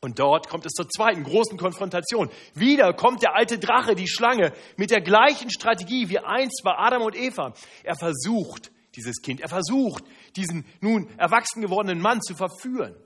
und 0.00 0.18
dort 0.18 0.48
kommt 0.48 0.66
es 0.66 0.72
zur 0.72 0.88
zweiten 0.88 1.22
großen 1.22 1.58
Konfrontation. 1.58 2.30
Wieder 2.54 2.92
kommt 2.92 3.22
der 3.22 3.36
alte 3.36 3.58
Drache, 3.58 3.94
die 3.94 4.08
Schlange, 4.08 4.52
mit 4.76 4.90
der 4.90 5.00
gleichen 5.00 5.50
Strategie 5.50 6.08
wie 6.08 6.18
einst 6.18 6.62
bei 6.64 6.72
Adam 6.76 7.02
und 7.02 7.16
Eva. 7.16 7.52
Er 7.84 7.96
versucht, 7.96 8.72
dieses 8.94 9.20
Kind, 9.22 9.40
er 9.40 9.48
versucht, 9.48 10.04
diesen 10.36 10.64
nun 10.80 11.08
erwachsen 11.18 11.62
gewordenen 11.62 12.00
Mann 12.00 12.20
zu 12.20 12.34
verführen. 12.34 12.96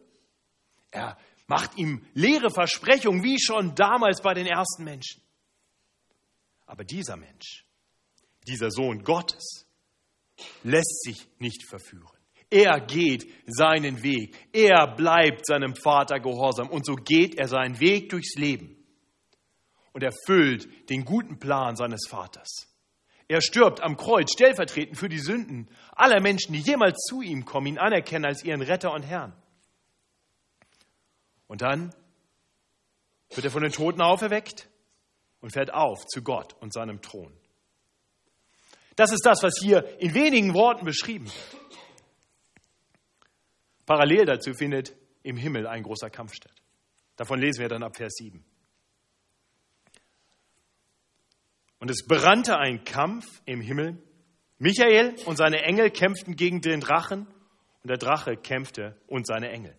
Er 0.91 1.17
macht 1.47 1.77
ihm 1.77 2.05
leere 2.15 2.51
Versprechungen, 2.51 3.23
wie 3.23 3.41
schon 3.41 3.75
damals 3.75 4.21
bei 4.23 4.35
den 4.35 4.47
ersten 4.47 4.85
Menschen. 4.85 5.23
Aber 6.67 6.85
dieser 6.85 7.17
Mensch, 7.17 7.67
dieser 8.47 8.71
Sohn 8.71 9.03
Gottes, 9.05 9.67
lässt 10.63 11.03
sich 11.03 11.29
nicht 11.39 11.69
verführen. 11.69 12.19
Er 12.53 12.81
geht 12.81 13.27
seinen 13.47 14.03
Weg. 14.03 14.37
Er 14.53 14.95
bleibt 14.95 15.47
seinem 15.47 15.75
Vater 15.75 16.21
gehorsam. 16.21 16.69
Und 16.69 16.85
so 16.85 16.95
geht 16.97 17.39
er 17.39 17.49
seinen 17.49 17.81
Weg 17.81 18.11
durchs 18.11 18.35
Leben 18.37 18.77
und 19.93 20.03
erfüllt 20.03 20.91
den 20.91 21.05
guten 21.05 21.39
Plan 21.39 21.77
seines 21.77 22.07
Vaters. 22.09 22.72
Er 23.33 23.41
stirbt 23.41 23.81
am 23.81 23.97
Kreuz 23.97 24.31
stellvertretend 24.31 24.99
für 24.99 25.09
die 25.09 25.19
Sünden 25.19 25.67
aller 25.93 26.21
Menschen, 26.21 26.53
die 26.53 26.61
jemals 26.61 26.99
zu 26.99 27.23
ihm 27.23 27.47
kommen, 27.47 27.67
ihn 27.67 27.79
anerkennen 27.79 28.27
als 28.27 28.45
ihren 28.45 28.61
Retter 28.61 28.93
und 28.93 29.05
Herrn. 29.05 29.33
Und 31.47 31.63
dann 31.63 31.95
wird 33.31 33.47
er 33.47 33.51
von 33.51 33.63
den 33.63 33.73
Toten 33.73 34.03
auferweckt 34.03 34.69
und 35.41 35.51
fährt 35.51 35.73
auf 35.73 36.05
zu 36.05 36.21
Gott 36.21 36.55
und 36.61 36.75
seinem 36.75 37.01
Thron. 37.01 37.33
Das 38.97 39.13
ist 39.13 39.25
das, 39.25 39.43
was 39.43 39.55
hier 39.59 39.99
in 39.99 40.13
wenigen 40.13 40.53
Worten 40.53 40.85
beschrieben 40.85 41.25
wird. 41.25 41.81
Parallel 43.87 44.27
dazu 44.27 44.53
findet 44.53 44.95
im 45.23 45.39
Himmel 45.39 45.67
ein 45.67 45.85
großer 45.85 46.11
Kampf 46.11 46.35
statt. 46.35 46.63
Davon 47.17 47.41
lesen 47.41 47.61
wir 47.63 47.71
dann 47.71 47.83
ab 47.83 47.97
Vers 47.97 48.13
7. 48.17 48.45
Und 51.83 51.91
es 51.91 52.07
brannte 52.07 52.59
ein 52.59 52.85
Kampf 52.85 53.27
im 53.45 53.61
Himmel. 53.61 54.01
Michael 54.59 55.17
und 55.27 55.37
seine 55.37 55.63
Engel 55.65 55.91
kämpften 55.91 56.37
gegen 56.37 56.61
den 56.61 56.79
Drachen 56.79 57.27
und 57.83 57.91
der 57.91 57.97
Drache 57.97 58.37
kämpfte 58.37 58.97
und 59.09 59.27
seine 59.27 59.51
Engel. 59.51 59.77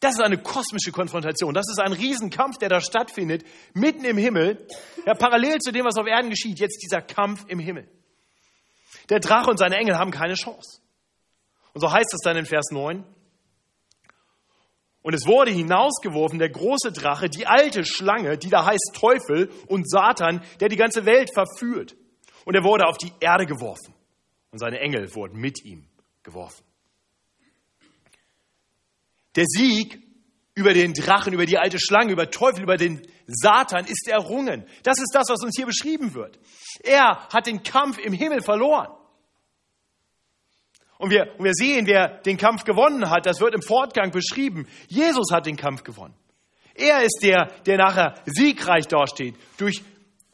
Das 0.00 0.16
ist 0.16 0.20
eine 0.20 0.36
kosmische 0.36 0.92
Konfrontation. 0.92 1.54
Das 1.54 1.64
ist 1.70 1.80
ein 1.80 1.94
Riesenkampf, 1.94 2.58
der 2.58 2.68
da 2.68 2.82
stattfindet, 2.82 3.42
mitten 3.72 4.04
im 4.04 4.18
Himmel. 4.18 4.66
Ja, 5.06 5.14
parallel 5.14 5.60
zu 5.60 5.72
dem, 5.72 5.86
was 5.86 5.96
auf 5.96 6.06
Erden 6.06 6.28
geschieht, 6.28 6.58
jetzt 6.58 6.82
dieser 6.82 7.00
Kampf 7.00 7.46
im 7.48 7.58
Himmel. 7.58 7.88
Der 9.08 9.20
Drache 9.20 9.48
und 9.48 9.56
seine 9.56 9.76
Engel 9.76 9.96
haben 9.96 10.10
keine 10.10 10.34
Chance. 10.34 10.82
Und 11.72 11.80
so 11.80 11.90
heißt 11.90 12.12
es 12.12 12.20
dann 12.22 12.36
in 12.36 12.44
Vers 12.44 12.66
9. 12.70 13.02
Und 15.02 15.14
es 15.14 15.26
wurde 15.26 15.50
hinausgeworfen 15.50 16.38
der 16.38 16.50
große 16.50 16.92
Drache, 16.92 17.30
die 17.30 17.46
alte 17.46 17.84
Schlange, 17.84 18.36
die 18.36 18.50
da 18.50 18.66
heißt 18.66 18.92
Teufel 18.94 19.50
und 19.66 19.88
Satan, 19.88 20.42
der 20.60 20.68
die 20.68 20.76
ganze 20.76 21.06
Welt 21.06 21.30
verführt. 21.32 21.96
Und 22.44 22.54
er 22.54 22.64
wurde 22.64 22.86
auf 22.86 22.98
die 22.98 23.12
Erde 23.20 23.46
geworfen. 23.46 23.94
Und 24.50 24.58
seine 24.58 24.80
Engel 24.80 25.14
wurden 25.14 25.38
mit 25.40 25.64
ihm 25.64 25.86
geworfen. 26.22 26.64
Der 29.36 29.44
Sieg 29.46 29.98
über 30.54 30.74
den 30.74 30.92
Drachen, 30.92 31.32
über 31.32 31.46
die 31.46 31.56
alte 31.56 31.78
Schlange, 31.78 32.12
über 32.12 32.30
Teufel, 32.30 32.62
über 32.62 32.76
den 32.76 33.00
Satan 33.26 33.86
ist 33.86 34.08
errungen. 34.08 34.66
Das 34.82 34.98
ist 34.98 35.12
das, 35.14 35.28
was 35.28 35.42
uns 35.42 35.56
hier 35.56 35.66
beschrieben 35.66 36.14
wird. 36.14 36.38
Er 36.82 37.28
hat 37.28 37.46
den 37.46 37.62
Kampf 37.62 37.98
im 37.98 38.12
Himmel 38.12 38.42
verloren. 38.42 38.88
Und 41.00 41.10
wir, 41.10 41.34
und 41.38 41.44
wir 41.46 41.54
sehen, 41.54 41.86
wer 41.86 42.20
den 42.20 42.36
Kampf 42.36 42.64
gewonnen 42.64 43.08
hat, 43.08 43.24
das 43.24 43.40
wird 43.40 43.54
im 43.54 43.62
Fortgang 43.62 44.10
beschrieben. 44.10 44.66
Jesus 44.86 45.32
hat 45.32 45.46
den 45.46 45.56
Kampf 45.56 45.82
gewonnen. 45.82 46.14
Er 46.74 47.02
ist 47.02 47.20
der, 47.22 47.46
der 47.64 47.78
nachher 47.78 48.16
siegreich 48.26 48.86
dasteht. 48.86 49.34
Durch 49.56 49.82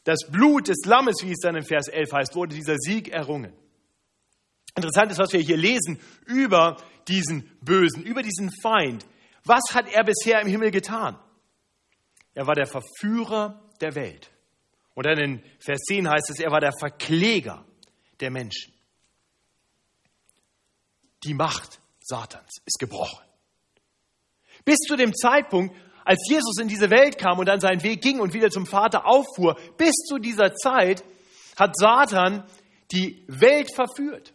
das 0.03 0.29
Blut 0.29 0.67
des 0.67 0.83
Lammes, 0.83 1.23
wie 1.23 1.31
es 1.31 1.39
dann 1.39 1.55
in 1.55 1.63
Vers 1.63 1.87
11 1.87 2.11
heißt, 2.11 2.35
wurde 2.35 2.53
dieser 2.53 2.75
Sieg 2.75 3.07
errungen. 3.07 3.53
Interessant 4.75 5.09
ist, 5.09 5.19
was 5.19 5.31
wir 5.31 5.39
hier 5.39 5.55
lesen 5.55 6.01
über 6.25 6.75
diesen 7.07 7.49
Bösen, 7.61 8.03
über 8.03 8.21
diesen 8.21 8.51
Feind. 8.61 9.05
Was 9.45 9.73
hat 9.73 9.87
er 9.93 10.03
bisher 10.03 10.41
im 10.41 10.49
Himmel 10.49 10.71
getan? 10.71 11.17
Er 12.33 12.45
war 12.45 12.55
der 12.55 12.67
Verführer 12.67 13.63
der 13.79 13.95
Welt. 13.95 14.31
Und 14.95 15.05
dann 15.05 15.17
in 15.17 15.43
Vers 15.59 15.79
10 15.87 16.09
heißt 16.09 16.29
es, 16.29 16.41
er 16.41 16.51
war 16.51 16.59
der 16.59 16.73
Verkläger 16.77 17.63
der 18.19 18.31
Menschen. 18.31 18.73
Die 21.23 21.33
Macht 21.33 21.79
Satans 21.99 22.61
ist 22.65 22.79
gebrochen. 22.79 23.23
Bis 24.63 24.77
zu 24.87 24.95
dem 24.95 25.13
Zeitpunkt, 25.13 25.75
als 26.05 26.25
Jesus 26.29 26.57
in 26.59 26.69
diese 26.69 26.89
Welt 26.89 27.17
kam 27.17 27.39
und 27.39 27.47
dann 27.47 27.59
seinen 27.59 27.83
Weg 27.83 28.01
ging 28.01 28.19
und 28.19 28.33
wieder 28.33 28.49
zum 28.49 28.65
Vater 28.65 29.05
auffuhr, 29.05 29.59
bis 29.77 29.93
zu 30.07 30.19
dieser 30.19 30.55
Zeit 30.55 31.03
hat 31.57 31.77
Satan 31.77 32.45
die 32.91 33.25
Welt 33.27 33.73
verführt. 33.75 34.33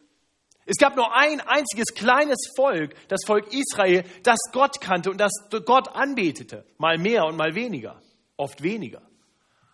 Es 0.67 0.77
gab 0.77 0.97
nur 0.97 1.17
ein 1.17 1.41
einziges 1.41 1.95
kleines 1.95 2.51
Volk, 2.57 2.95
das 3.09 3.21
Volk 3.27 3.53
Israel, 3.53 4.05
das 4.23 4.39
Gott 4.53 4.81
kannte 4.81 5.11
und 5.11 5.19
das 5.19 5.33
Gott 5.65 5.89
anbetete. 5.89 6.65
Mal 6.79 6.99
mehr 6.99 7.25
und 7.25 7.37
mal 7.37 7.55
weniger, 7.55 8.01
oft 8.37 8.62
weniger. 8.62 9.03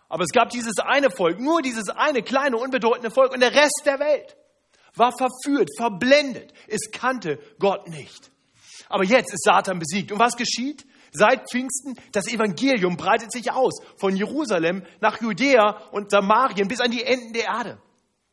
Aber 0.07 0.23
es 0.23 0.31
gab 0.31 0.49
dieses 0.49 0.79
eine 0.79 1.11
Volk, 1.11 1.39
nur 1.39 1.61
dieses 1.61 1.89
eine 1.89 2.23
kleine, 2.23 2.57
unbedeutende 2.57 3.11
Volk 3.11 3.33
und 3.33 3.41
der 3.41 3.53
Rest 3.53 3.83
der 3.85 3.99
Welt 3.99 4.35
war 4.95 5.11
verführt, 5.17 5.69
verblendet. 5.77 6.53
Es 6.67 6.91
kannte 6.91 7.39
Gott 7.59 7.87
nicht. 7.87 8.31
Aber 8.87 9.03
jetzt 9.03 9.33
ist 9.33 9.43
Satan 9.43 9.79
besiegt. 9.79 10.11
Und 10.11 10.19
was 10.19 10.35
geschieht? 10.35 10.85
Seit 11.11 11.49
Pfingsten, 11.49 11.95
das 12.11 12.27
Evangelium 12.27 12.97
breitet 12.97 13.31
sich 13.31 13.51
aus. 13.51 13.81
Von 13.97 14.15
Jerusalem 14.15 14.83
nach 14.99 15.21
Judäa 15.21 15.89
und 15.91 16.11
Samarien 16.11 16.67
bis 16.67 16.81
an 16.81 16.91
die 16.91 17.03
Enden 17.03 17.33
der 17.33 17.45
Erde. 17.45 17.81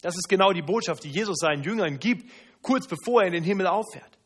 Das 0.03 0.15
ist 0.15 0.29
genau 0.29 0.53
die 0.53 0.63
Botschaft, 0.63 1.05
die 1.05 1.11
Jesus 1.11 1.39
seinen 1.39 1.63
Jüngern 1.63 1.99
gibt, 1.99 2.31
kurz 2.63 2.87
bevor 2.87 3.23
er 3.23 3.29
in 3.29 3.33
den 3.33 3.45
Himmel 3.45 3.67
auffährt. 3.67 4.19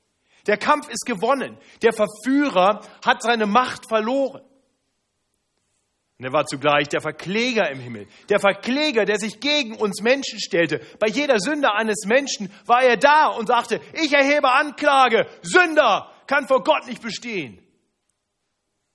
Der 0.46 0.56
Kampf 0.56 0.88
ist 0.88 1.06
gewonnen. 1.06 1.58
Der 1.82 1.92
Verführer 1.92 2.80
hat 3.04 3.22
seine 3.22 3.46
Macht 3.46 3.88
verloren. 3.88 4.42
Und 6.20 6.26
er 6.26 6.34
war 6.34 6.44
zugleich 6.44 6.86
der 6.86 7.00
Verkläger 7.00 7.70
im 7.70 7.80
Himmel. 7.80 8.06
Der 8.28 8.40
Verkläger, 8.40 9.06
der 9.06 9.18
sich 9.18 9.40
gegen 9.40 9.74
uns 9.74 10.02
Menschen 10.02 10.38
stellte. 10.38 10.84
Bei 10.98 11.06
jeder 11.06 11.40
Sünde 11.40 11.72
eines 11.72 12.04
Menschen 12.04 12.52
war 12.66 12.82
er 12.82 12.98
da 12.98 13.28
und 13.28 13.46
sagte, 13.46 13.80
ich 13.94 14.12
erhebe 14.12 14.50
Anklage. 14.50 15.26
Sünder 15.40 16.12
kann 16.26 16.46
vor 16.46 16.62
Gott 16.62 16.86
nicht 16.86 17.00
bestehen. 17.00 17.58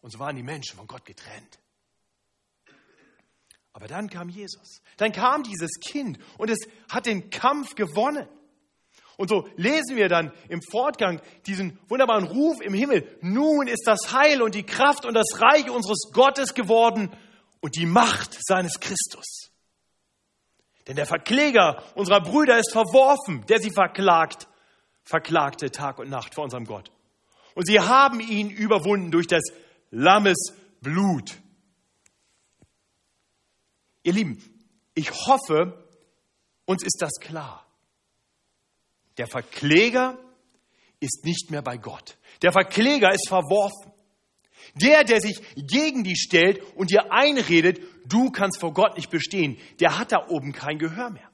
Und 0.01 0.11
so 0.11 0.19
waren 0.19 0.35
die 0.35 0.43
Menschen 0.43 0.77
von 0.77 0.85
Gott 0.85 1.03
getrennt. 1.03 1.57
Aber 3.73 3.87
dann 3.87 4.07
kam 4.07 4.29
Jesus. 4.29 4.83
Dann 4.97 5.11
kam 5.11 5.41
dieses 5.41 5.79
Kind 5.79 6.19
und 6.37 6.51
es 6.51 6.59
hat 6.91 7.07
den 7.07 7.31
Kampf 7.31 7.73
gewonnen. 7.73 8.27
Und 9.17 9.29
so 9.29 9.47
lesen 9.55 9.95
wir 9.95 10.09
dann 10.09 10.31
im 10.49 10.61
Fortgang 10.61 11.21
diesen 11.45 11.79
wunderbaren 11.87 12.25
Ruf 12.25 12.61
im 12.61 12.73
Himmel. 12.73 13.07
Nun 13.21 13.67
ist 13.67 13.83
das 13.85 14.11
Heil 14.11 14.41
und 14.41 14.55
die 14.55 14.65
Kraft 14.65 15.05
und 15.05 15.13
das 15.13 15.41
Reich 15.41 15.69
unseres 15.69 16.11
Gottes 16.11 16.53
geworden 16.53 17.09
und 17.61 17.75
die 17.75 17.85
Macht 17.85 18.37
seines 18.45 18.79
Christus. 18.79 19.51
Denn 20.87 20.95
der 20.95 21.05
Verkläger 21.05 21.81
unserer 21.95 22.21
Brüder 22.21 22.59
ist 22.59 22.71
verworfen, 22.71 23.45
der 23.47 23.59
sie 23.59 23.71
verklagt, 23.71 24.47
verklagte 25.03 25.71
Tag 25.71 25.99
und 25.99 26.09
Nacht 26.09 26.35
vor 26.35 26.43
unserem 26.43 26.65
Gott. 26.65 26.91
Und 27.55 27.65
sie 27.65 27.79
haben 27.79 28.19
ihn 28.19 28.49
überwunden 28.49 29.11
durch 29.11 29.27
das 29.27 29.43
Lammes 29.89 30.53
Blut. 30.81 31.37
Ihr 34.03 34.13
Lieben, 34.13 34.43
ich 34.93 35.09
hoffe, 35.11 35.87
uns 36.65 36.83
ist 36.83 37.01
das 37.01 37.13
klar. 37.19 37.64
Der 39.17 39.27
Verkläger 39.27 40.17
ist 40.99 41.25
nicht 41.25 41.51
mehr 41.51 41.61
bei 41.61 41.77
Gott. 41.77 42.17
Der 42.41 42.51
Verkläger 42.51 43.13
ist 43.13 43.27
verworfen. 43.27 43.91
Der, 44.75 45.03
der 45.03 45.21
sich 45.21 45.39
gegen 45.55 46.03
dich 46.03 46.19
stellt 46.19 46.61
und 46.75 46.89
dir 46.91 47.11
einredet, 47.11 47.79
du 48.05 48.31
kannst 48.31 48.59
vor 48.59 48.73
Gott 48.73 48.97
nicht 48.97 49.09
bestehen, 49.09 49.57
der 49.79 49.97
hat 49.97 50.11
da 50.11 50.27
oben 50.27 50.51
kein 50.51 50.79
Gehör 50.79 51.11
mehr. 51.11 51.29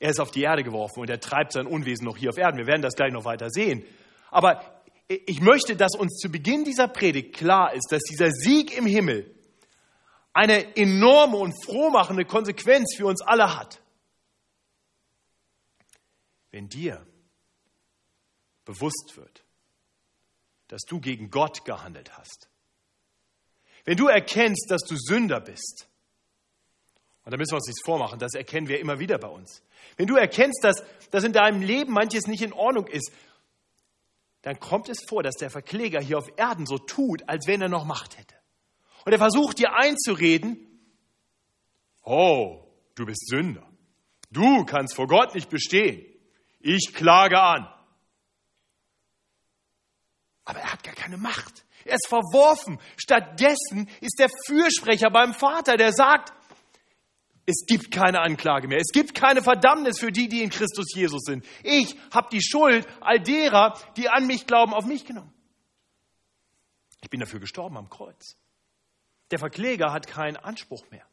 Er 0.00 0.10
ist 0.10 0.18
auf 0.18 0.32
die 0.32 0.42
Erde 0.42 0.64
geworfen 0.64 1.00
und 1.00 1.10
er 1.10 1.20
treibt 1.20 1.52
sein 1.52 1.66
Unwesen 1.66 2.04
noch 2.04 2.16
hier 2.16 2.30
auf 2.30 2.38
Erden. 2.38 2.58
Wir 2.58 2.66
werden 2.66 2.82
das 2.82 2.96
gleich 2.96 3.12
noch 3.12 3.24
weiter 3.24 3.50
sehen. 3.50 3.84
Aber 4.30 4.82
ich 5.08 5.40
möchte, 5.40 5.76
dass 5.76 5.94
uns 5.94 6.18
zu 6.18 6.30
Beginn 6.30 6.64
dieser 6.64 6.88
Predigt 6.88 7.34
klar 7.34 7.72
ist, 7.74 7.92
dass 7.92 8.02
dieser 8.02 8.30
Sieg 8.30 8.76
im 8.76 8.86
Himmel 8.86 9.32
eine 10.32 10.76
enorme 10.76 11.36
und 11.36 11.54
frohmachende 11.64 12.24
Konsequenz 12.24 12.96
für 12.96 13.06
uns 13.06 13.22
alle 13.22 13.56
hat. 13.56 13.81
Wenn 16.52 16.68
dir 16.68 17.04
bewusst 18.64 19.16
wird, 19.16 19.44
dass 20.68 20.82
du 20.82 21.00
gegen 21.00 21.30
Gott 21.30 21.64
gehandelt 21.64 22.16
hast, 22.16 22.48
wenn 23.84 23.96
du 23.96 24.06
erkennst, 24.06 24.70
dass 24.70 24.82
du 24.82 24.94
Sünder 24.96 25.40
bist, 25.40 25.88
und 27.24 27.32
da 27.32 27.36
müssen 27.36 27.52
wir 27.52 27.56
uns 27.56 27.66
nichts 27.66 27.84
vormachen, 27.84 28.18
das 28.18 28.34
erkennen 28.34 28.68
wir 28.68 28.80
immer 28.80 28.98
wieder 28.98 29.18
bei 29.18 29.28
uns. 29.28 29.62
Wenn 29.96 30.06
du 30.06 30.16
erkennst, 30.16 30.62
dass, 30.62 30.82
dass 31.10 31.24
in 31.24 31.32
deinem 31.32 31.62
Leben 31.62 31.92
manches 31.92 32.26
nicht 32.26 32.42
in 32.42 32.52
Ordnung 32.52 32.86
ist, 32.86 33.12
dann 34.42 34.58
kommt 34.58 34.88
es 34.88 34.98
vor, 35.08 35.22
dass 35.22 35.36
der 35.36 35.50
Verkläger 35.50 36.00
hier 36.00 36.18
auf 36.18 36.30
Erden 36.36 36.66
so 36.66 36.78
tut, 36.78 37.28
als 37.28 37.46
wenn 37.46 37.62
er 37.62 37.68
noch 37.68 37.84
Macht 37.84 38.18
hätte. 38.18 38.34
Und 39.04 39.12
er 39.12 39.18
versucht 39.18 39.58
dir 39.58 39.74
einzureden, 39.74 40.58
oh, 42.02 42.64
du 42.96 43.06
bist 43.06 43.28
Sünder. 43.28 43.68
Du 44.30 44.64
kannst 44.64 44.94
vor 44.94 45.06
Gott 45.06 45.34
nicht 45.34 45.48
bestehen. 45.48 46.11
Ich 46.62 46.94
klage 46.94 47.40
an. 47.40 47.68
Aber 50.44 50.60
er 50.60 50.72
hat 50.72 50.82
gar 50.82 50.94
keine 50.94 51.16
Macht. 51.16 51.64
Er 51.84 51.94
ist 51.94 52.08
verworfen. 52.08 52.80
Stattdessen 52.96 53.88
ist 54.00 54.18
der 54.18 54.30
Fürsprecher 54.46 55.10
beim 55.10 55.34
Vater, 55.34 55.76
der 55.76 55.92
sagt, 55.92 56.32
es 57.44 57.66
gibt 57.66 57.90
keine 57.90 58.20
Anklage 58.20 58.68
mehr. 58.68 58.78
Es 58.78 58.92
gibt 58.92 59.14
keine 59.14 59.42
Verdammnis 59.42 59.98
für 59.98 60.12
die, 60.12 60.28
die 60.28 60.42
in 60.42 60.50
Christus 60.50 60.94
Jesus 60.94 61.22
sind. 61.22 61.44
Ich 61.64 61.96
habe 62.12 62.28
die 62.30 62.42
Schuld 62.42 62.86
all 63.00 63.20
derer, 63.20 63.76
die 63.96 64.08
an 64.08 64.26
mich 64.26 64.46
glauben, 64.46 64.72
auf 64.72 64.86
mich 64.86 65.04
genommen. 65.04 65.32
Ich 67.00 67.10
bin 67.10 67.18
dafür 67.18 67.40
gestorben 67.40 67.76
am 67.76 67.90
Kreuz. 67.90 68.36
Der 69.32 69.40
Verkläger 69.40 69.92
hat 69.92 70.06
keinen 70.06 70.36
Anspruch 70.36 70.88
mehr. 70.90 71.06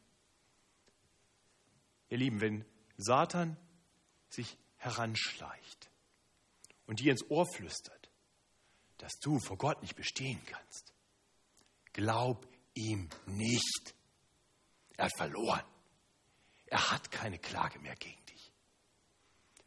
Ihr 2.10 2.18
Lieben, 2.18 2.40
wenn 2.40 2.64
Satan 2.96 3.56
sich 4.28 4.56
heranschleicht 4.80 5.90
und 6.86 7.00
dir 7.00 7.12
ins 7.12 7.30
Ohr 7.30 7.46
flüstert, 7.54 8.10
dass 8.98 9.12
du 9.22 9.38
vor 9.38 9.56
Gott 9.56 9.80
nicht 9.82 9.94
bestehen 9.94 10.40
kannst, 10.46 10.92
glaub 11.92 12.46
ihm 12.74 13.08
nicht. 13.26 13.94
Er 14.96 15.06
hat 15.06 15.16
verloren. 15.16 15.64
Er 16.66 16.90
hat 16.90 17.10
keine 17.10 17.38
Klage 17.38 17.78
mehr 17.78 17.96
gegen 17.96 18.24
dich. 18.26 18.52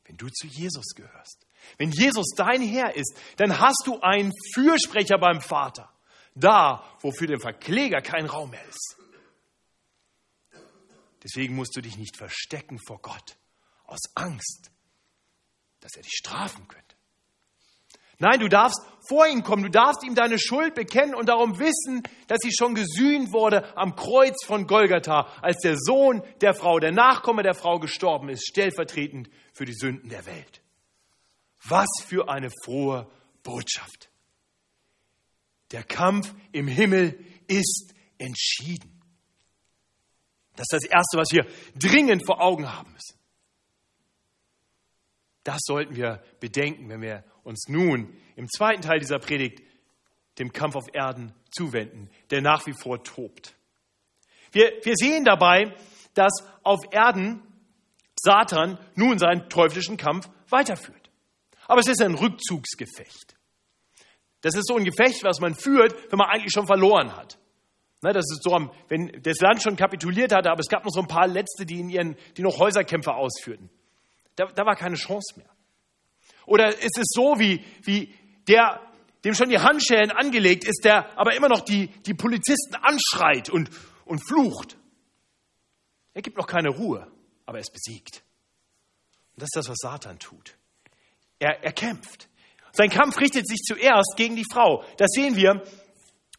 Wenn 0.05 0.17
du 0.17 0.27
zu 0.29 0.47
Jesus 0.47 0.93
gehörst, 0.95 1.47
wenn 1.77 1.91
Jesus 1.91 2.27
dein 2.35 2.61
Herr 2.61 2.95
ist, 2.95 3.17
dann 3.37 3.59
hast 3.59 3.83
du 3.85 3.99
einen 4.01 4.31
Fürsprecher 4.53 5.17
beim 5.17 5.41
Vater. 5.41 5.89
Da, 6.35 6.83
wo 7.01 7.11
für 7.11 7.27
den 7.27 7.39
Verkläger 7.39 8.01
kein 8.01 8.25
Raum 8.25 8.49
mehr 8.49 8.65
ist. 8.65 8.97
Deswegen 11.23 11.55
musst 11.55 11.75
du 11.75 11.81
dich 11.81 11.97
nicht 11.97 12.17
verstecken 12.17 12.79
vor 12.85 13.01
Gott 13.01 13.37
aus 13.85 14.01
Angst, 14.15 14.71
dass 15.83 15.95
er 15.95 16.03
dich 16.03 16.13
strafen 16.13 16.67
könnte. 16.67 16.95
Nein, 18.19 18.39
du 18.39 18.47
darfst 18.47 18.79
vor 19.07 19.27
ihn 19.27 19.43
kommen, 19.43 19.63
du 19.63 19.69
darfst 19.69 20.03
ihm 20.03 20.15
deine 20.15 20.39
Schuld 20.39 20.75
bekennen 20.75 21.13
und 21.13 21.27
darum 21.27 21.59
wissen, 21.59 22.03
dass 22.27 22.39
sie 22.41 22.53
schon 22.53 22.73
gesühnt 22.73 23.33
wurde 23.33 23.75
am 23.75 23.95
Kreuz 23.95 24.45
von 24.45 24.65
Golgatha, 24.65 25.27
als 25.41 25.59
der 25.59 25.75
Sohn 25.77 26.23
der 26.39 26.53
Frau, 26.53 26.79
der 26.79 26.93
Nachkomme 26.93 27.43
der 27.43 27.53
Frau 27.53 27.79
gestorben 27.79 28.29
ist, 28.29 28.47
stellvertretend 28.47 29.29
für 29.51 29.65
die 29.65 29.73
Sünden 29.73 30.09
der 30.09 30.25
Welt. 30.25 30.61
Was 31.65 31.89
für 32.05 32.29
eine 32.29 32.49
frohe 32.63 33.09
Botschaft. 33.41 34.09
Der 35.71 35.83
Kampf 35.83 36.33
im 36.51 36.67
Himmel 36.67 37.19
ist 37.47 37.93
entschieden. 38.19 39.01
Das 40.55 40.67
ist 40.71 40.83
das 40.83 40.85
Erste, 40.85 41.17
was 41.17 41.31
wir 41.31 41.45
dringend 41.75 42.25
vor 42.25 42.41
Augen 42.41 42.71
haben 42.71 42.91
müssen. 42.93 43.17
Das 45.43 45.59
sollten 45.65 45.95
wir 45.95 46.23
bedenken, 46.39 46.89
wenn 46.89 47.01
wir 47.01 47.23
uns 47.43 47.67
nun 47.67 48.15
im 48.35 48.47
zweiten 48.49 48.81
Teil 48.81 48.99
dieser 48.99 49.19
Predigt 49.19 49.61
dem 50.39 50.51
Kampf 50.51 50.75
auf 50.75 50.85
Erden 50.93 51.33
zuwenden, 51.51 52.09
der 52.31 52.41
nach 52.41 52.65
wie 52.65 52.73
vor 52.73 53.03
tobt. 53.03 53.55
Wir, 54.51 54.71
wir 54.83 54.95
sehen 54.95 55.25
dabei, 55.25 55.75
dass 56.13 56.31
auf 56.63 56.79
Erden 56.91 57.41
Satan 58.19 58.77
nun 58.95 59.19
seinen 59.19 59.49
teuflischen 59.49 59.97
Kampf 59.97 60.29
weiterführt. 60.49 61.09
Aber 61.67 61.81
es 61.81 61.87
ist 61.87 62.01
ein 62.01 62.15
Rückzugsgefecht. 62.15 63.35
Das 64.41 64.55
ist 64.55 64.67
so 64.67 64.75
ein 64.75 64.85
Gefecht, 64.85 65.23
was 65.23 65.39
man 65.39 65.55
führt, 65.55 66.11
wenn 66.11 66.17
man 66.17 66.29
eigentlich 66.29 66.51
schon 66.51 66.67
verloren 66.67 67.15
hat. 67.15 67.37
Ne, 68.01 68.11
das 68.11 68.25
ist 68.31 68.43
so, 68.43 68.69
wenn 68.89 69.21
das 69.21 69.39
Land 69.39 69.63
schon 69.63 69.77
kapituliert 69.77 70.33
hatte, 70.33 70.51
aber 70.51 70.59
es 70.59 70.67
gab 70.67 70.83
noch 70.83 70.91
so 70.91 70.99
ein 70.99 71.07
paar 71.07 71.27
Letzte, 71.27 71.65
die, 71.65 71.79
in 71.79 71.89
ihren, 71.89 72.17
die 72.35 72.41
noch 72.41 72.59
Häuserkämpfe 72.59 73.13
ausführten. 73.13 73.69
Da, 74.35 74.45
da 74.45 74.65
war 74.65 74.75
keine 74.75 74.95
Chance 74.95 75.37
mehr. 75.37 75.49
Oder 76.45 76.69
ist 76.69 76.97
es 76.97 77.07
so, 77.09 77.39
wie, 77.39 77.63
wie 77.83 78.13
der, 78.47 78.81
dem 79.23 79.33
schon 79.33 79.49
die 79.49 79.59
Handschellen 79.59 80.11
angelegt 80.11 80.65
ist, 80.65 80.83
der 80.83 81.17
aber 81.17 81.35
immer 81.35 81.49
noch 81.49 81.61
die, 81.61 81.87
die 82.03 82.13
Polizisten 82.13 82.75
anschreit 82.75 83.49
und, 83.49 83.69
und 84.05 84.19
flucht? 84.27 84.77
Er 86.13 86.21
gibt 86.21 86.37
noch 86.37 86.47
keine 86.47 86.69
Ruhe, 86.69 87.11
aber 87.45 87.57
er 87.57 87.61
ist 87.61 87.73
besiegt. 87.73 88.23
Und 89.33 89.41
das 89.41 89.47
ist 89.47 89.55
das, 89.55 89.69
was 89.69 89.77
Satan 89.79 90.19
tut. 90.19 90.55
Er, 91.39 91.63
er 91.63 91.73
kämpft. 91.73 92.29
Sein 92.71 92.89
Kampf 92.89 93.19
richtet 93.19 93.47
sich 93.47 93.59
zuerst 93.59 94.13
gegen 94.15 94.35
die 94.35 94.45
Frau. 94.51 94.83
Das 94.97 95.09
sehen 95.11 95.35
wir, 95.35 95.63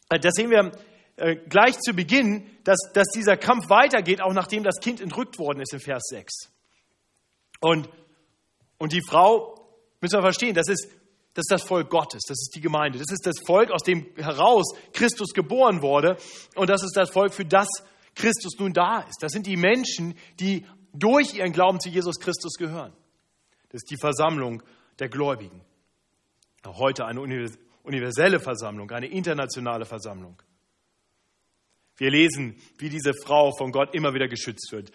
äh, 0.09 0.19
das 0.19 0.33
sehen 0.33 0.49
wir 0.49 0.71
äh, 1.17 1.35
gleich 1.35 1.79
zu 1.79 1.93
Beginn, 1.93 2.49
dass, 2.63 2.77
dass 2.93 3.07
dieser 3.13 3.37
Kampf 3.37 3.69
weitergeht, 3.69 4.21
auch 4.21 4.33
nachdem 4.33 4.63
das 4.63 4.79
Kind 4.81 5.01
entrückt 5.01 5.39
worden 5.39 5.61
ist 5.61 5.73
in 5.73 5.79
Vers 5.79 6.03
6. 6.09 6.54
Und, 7.65 7.89
und 8.77 8.93
die 8.93 9.01
Frau 9.01 9.55
Müssen 10.05 10.19
wir 10.19 10.21
verstehen, 10.21 10.53
das 10.53 10.67
ist, 10.67 10.87
das 11.33 11.45
ist 11.45 11.51
das 11.51 11.63
Volk 11.63 11.89
Gottes, 11.89 12.21
das 12.27 12.39
ist 12.39 12.51
die 12.55 12.61
Gemeinde, 12.61 12.99
das 12.99 13.11
ist 13.11 13.25
das 13.25 13.39
Volk, 13.43 13.71
aus 13.71 13.81
dem 13.81 14.05
heraus 14.17 14.75
Christus 14.93 15.33
geboren 15.33 15.81
wurde 15.81 16.17
und 16.53 16.69
das 16.69 16.83
ist 16.83 16.95
das 16.95 17.09
Volk, 17.09 17.33
für 17.33 17.43
das 17.43 17.67
Christus 18.13 18.53
nun 18.59 18.71
da 18.71 18.99
ist. 19.01 19.23
Das 19.23 19.31
sind 19.31 19.47
die 19.47 19.57
Menschen, 19.57 20.13
die 20.39 20.63
durch 20.93 21.33
ihren 21.33 21.53
Glauben 21.53 21.79
zu 21.79 21.89
Jesus 21.89 22.19
Christus 22.19 22.53
gehören. 22.53 22.93
Das 23.69 23.81
ist 23.81 23.89
die 23.89 23.97
Versammlung 23.97 24.61
der 24.99 25.09
Gläubigen. 25.09 25.61
Auch 26.61 26.77
heute 26.77 27.05
eine 27.05 27.19
universelle 27.81 28.39
Versammlung, 28.39 28.91
eine 28.91 29.07
internationale 29.07 29.85
Versammlung. 29.85 30.39
Wir 31.97 32.11
lesen, 32.11 32.57
wie 32.77 32.89
diese 32.89 33.13
Frau 33.25 33.53
von 33.57 33.71
Gott 33.71 33.95
immer 33.95 34.13
wieder 34.13 34.27
geschützt 34.27 34.71
wird. 34.71 34.91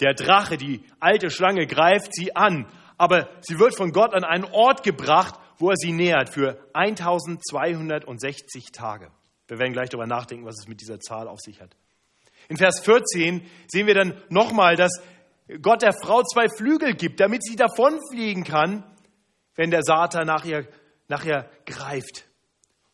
Der 0.00 0.14
Drache, 0.14 0.56
die 0.56 0.82
alte 0.98 1.30
Schlange, 1.30 1.66
greift 1.66 2.14
sie 2.14 2.34
an, 2.34 2.66
aber 2.96 3.28
sie 3.42 3.58
wird 3.58 3.76
von 3.76 3.92
Gott 3.92 4.14
an 4.14 4.24
einen 4.24 4.44
Ort 4.44 4.82
gebracht, 4.82 5.38
wo 5.58 5.70
er 5.70 5.76
sie 5.76 5.92
nähert 5.92 6.32
für 6.32 6.58
1260 6.72 8.72
Tage. 8.72 9.10
Wir 9.46 9.58
werden 9.58 9.72
gleich 9.72 9.90
darüber 9.90 10.06
nachdenken, 10.06 10.46
was 10.46 10.58
es 10.58 10.68
mit 10.68 10.80
dieser 10.80 11.00
Zahl 11.00 11.28
auf 11.28 11.40
sich 11.40 11.60
hat. 11.60 11.76
In 12.48 12.56
Vers 12.56 12.80
14 12.80 13.46
sehen 13.68 13.86
wir 13.86 13.94
dann 13.94 14.22
nochmal, 14.28 14.76
dass 14.76 15.02
Gott 15.60 15.82
der 15.82 15.92
Frau 15.92 16.22
zwei 16.22 16.48
Flügel 16.48 16.94
gibt, 16.94 17.20
damit 17.20 17.44
sie 17.44 17.56
davonfliegen 17.56 18.44
kann, 18.44 18.84
wenn 19.56 19.70
der 19.70 19.82
Satan 19.82 20.26
nach 20.26 20.44
ihr, 20.44 20.66
nach 21.08 21.24
ihr 21.24 21.50
greift. 21.66 22.24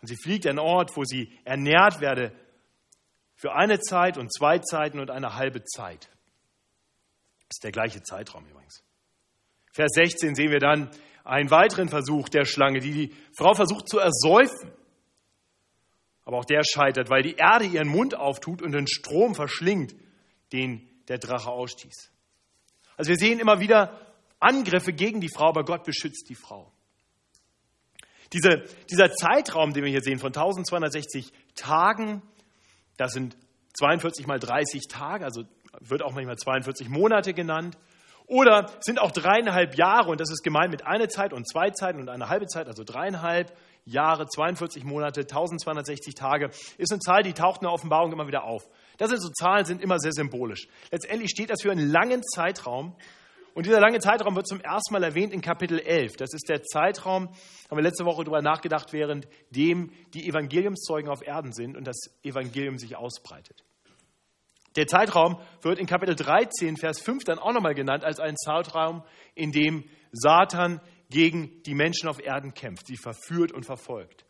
Und 0.00 0.08
sie 0.08 0.16
fliegt 0.16 0.46
an 0.46 0.58
einen 0.58 0.66
Ort, 0.66 0.96
wo 0.96 1.04
sie 1.04 1.38
ernährt 1.44 2.00
werde 2.00 2.32
für 3.34 3.54
eine 3.54 3.78
Zeit 3.78 4.18
und 4.18 4.32
zwei 4.32 4.58
Zeiten 4.58 4.98
und 4.98 5.10
eine 5.10 5.36
halbe 5.36 5.62
Zeit. 5.64 6.08
Das 7.48 7.56
ist 7.56 7.64
der 7.64 7.72
gleiche 7.72 8.02
Zeitraum 8.02 8.46
übrigens. 8.46 8.82
Vers 9.72 9.92
16 9.94 10.34
sehen 10.34 10.50
wir 10.50 10.58
dann 10.58 10.90
einen 11.24 11.50
weiteren 11.50 11.88
Versuch 11.88 12.28
der 12.28 12.44
Schlange, 12.44 12.80
die 12.80 12.92
die 12.92 13.14
Frau 13.36 13.54
versucht 13.54 13.88
zu 13.88 13.98
ersäufen. 13.98 14.72
Aber 16.24 16.38
auch 16.38 16.44
der 16.44 16.62
scheitert, 16.64 17.08
weil 17.10 17.22
die 17.22 17.36
Erde 17.36 17.66
ihren 17.66 17.88
Mund 17.88 18.14
auftut 18.14 18.62
und 18.62 18.72
den 18.72 18.88
Strom 18.88 19.34
verschlingt, 19.34 19.94
den 20.52 20.88
der 21.08 21.18
Drache 21.18 21.50
ausstieß. 21.50 22.10
Also 22.96 23.10
wir 23.10 23.16
sehen 23.16 23.38
immer 23.38 23.60
wieder 23.60 24.00
Angriffe 24.40 24.92
gegen 24.92 25.20
die 25.20 25.28
Frau, 25.28 25.48
aber 25.48 25.64
Gott 25.64 25.84
beschützt 25.84 26.28
die 26.28 26.34
Frau. 26.34 26.72
Diese, 28.32 28.64
dieser 28.90 29.12
Zeitraum, 29.12 29.72
den 29.72 29.84
wir 29.84 29.90
hier 29.90 30.02
sehen, 30.02 30.18
von 30.18 30.28
1260 30.28 31.32
Tagen, 31.54 32.22
das 32.96 33.12
sind 33.12 33.36
42 33.74 34.26
mal 34.26 34.38
30 34.38 34.88
Tage, 34.88 35.24
also 35.24 35.44
wird 35.80 36.02
auch 36.02 36.12
manchmal 36.12 36.36
42 36.36 36.88
Monate 36.88 37.34
genannt. 37.34 37.76
Oder 38.26 38.70
sind 38.80 39.00
auch 39.00 39.12
dreieinhalb 39.12 39.76
Jahre, 39.76 40.10
und 40.10 40.20
das 40.20 40.30
ist 40.30 40.42
gemeint 40.42 40.72
mit 40.72 40.84
einer 40.84 41.08
Zeit 41.08 41.32
und 41.32 41.48
zwei 41.48 41.70
Zeiten 41.70 42.00
und 42.00 42.08
eine 42.08 42.28
halbe 42.28 42.46
Zeit, 42.46 42.66
also 42.66 42.82
dreieinhalb 42.82 43.56
Jahre, 43.84 44.26
42 44.26 44.82
Monate, 44.82 45.20
1260 45.20 46.14
Tage, 46.14 46.50
ist 46.76 46.90
eine 46.90 46.98
Zahl, 46.98 47.22
die 47.22 47.34
taucht 47.34 47.62
in 47.62 47.66
der 47.66 47.72
Offenbarung 47.72 48.12
immer 48.12 48.26
wieder 48.26 48.42
auf. 48.42 48.68
Das 48.98 49.10
sind 49.10 49.22
so 49.22 49.28
Zahlen, 49.28 49.64
sind 49.64 49.80
immer 49.80 50.00
sehr 50.00 50.12
symbolisch. 50.12 50.66
Letztendlich 50.90 51.30
steht 51.30 51.50
das 51.50 51.62
für 51.62 51.70
einen 51.70 51.88
langen 51.88 52.22
Zeitraum 52.24 52.96
Und 53.56 53.64
dieser 53.64 53.80
lange 53.80 54.00
Zeitraum 54.00 54.36
wird 54.36 54.46
zum 54.46 54.60
ersten 54.60 54.92
Mal 54.92 55.02
erwähnt 55.02 55.32
in 55.32 55.40
Kapitel 55.40 55.78
11. 55.78 56.16
Das 56.18 56.34
ist 56.34 56.46
der 56.50 56.62
Zeitraum, 56.62 57.28
haben 57.70 57.76
wir 57.76 57.82
letzte 57.82 58.04
Woche 58.04 58.22
darüber 58.22 58.42
nachgedacht, 58.42 58.92
während 58.92 59.26
dem 59.48 59.92
die 60.12 60.28
Evangeliumszeugen 60.28 61.08
auf 61.08 61.26
Erden 61.26 61.52
sind 61.52 61.74
und 61.74 61.86
das 61.86 61.96
Evangelium 62.22 62.76
sich 62.76 62.96
ausbreitet. 62.96 63.64
Der 64.76 64.86
Zeitraum 64.86 65.40
wird 65.62 65.78
in 65.78 65.86
Kapitel 65.86 66.14
13, 66.14 66.76
Vers 66.76 67.00
5 67.00 67.24
dann 67.24 67.38
auch 67.38 67.52
nochmal 67.52 67.74
genannt 67.74 68.04
als 68.04 68.20
ein 68.20 68.36
Zeitraum, 68.36 69.02
in 69.34 69.50
dem 69.50 69.88
Satan 70.12 70.80
gegen 71.08 71.62
die 71.62 71.74
Menschen 71.74 72.08
auf 72.08 72.20
Erden 72.22 72.52
kämpft, 72.52 72.86
sie 72.86 72.96
verführt 72.96 73.52
und 73.52 73.64
verfolgt. 73.64 74.26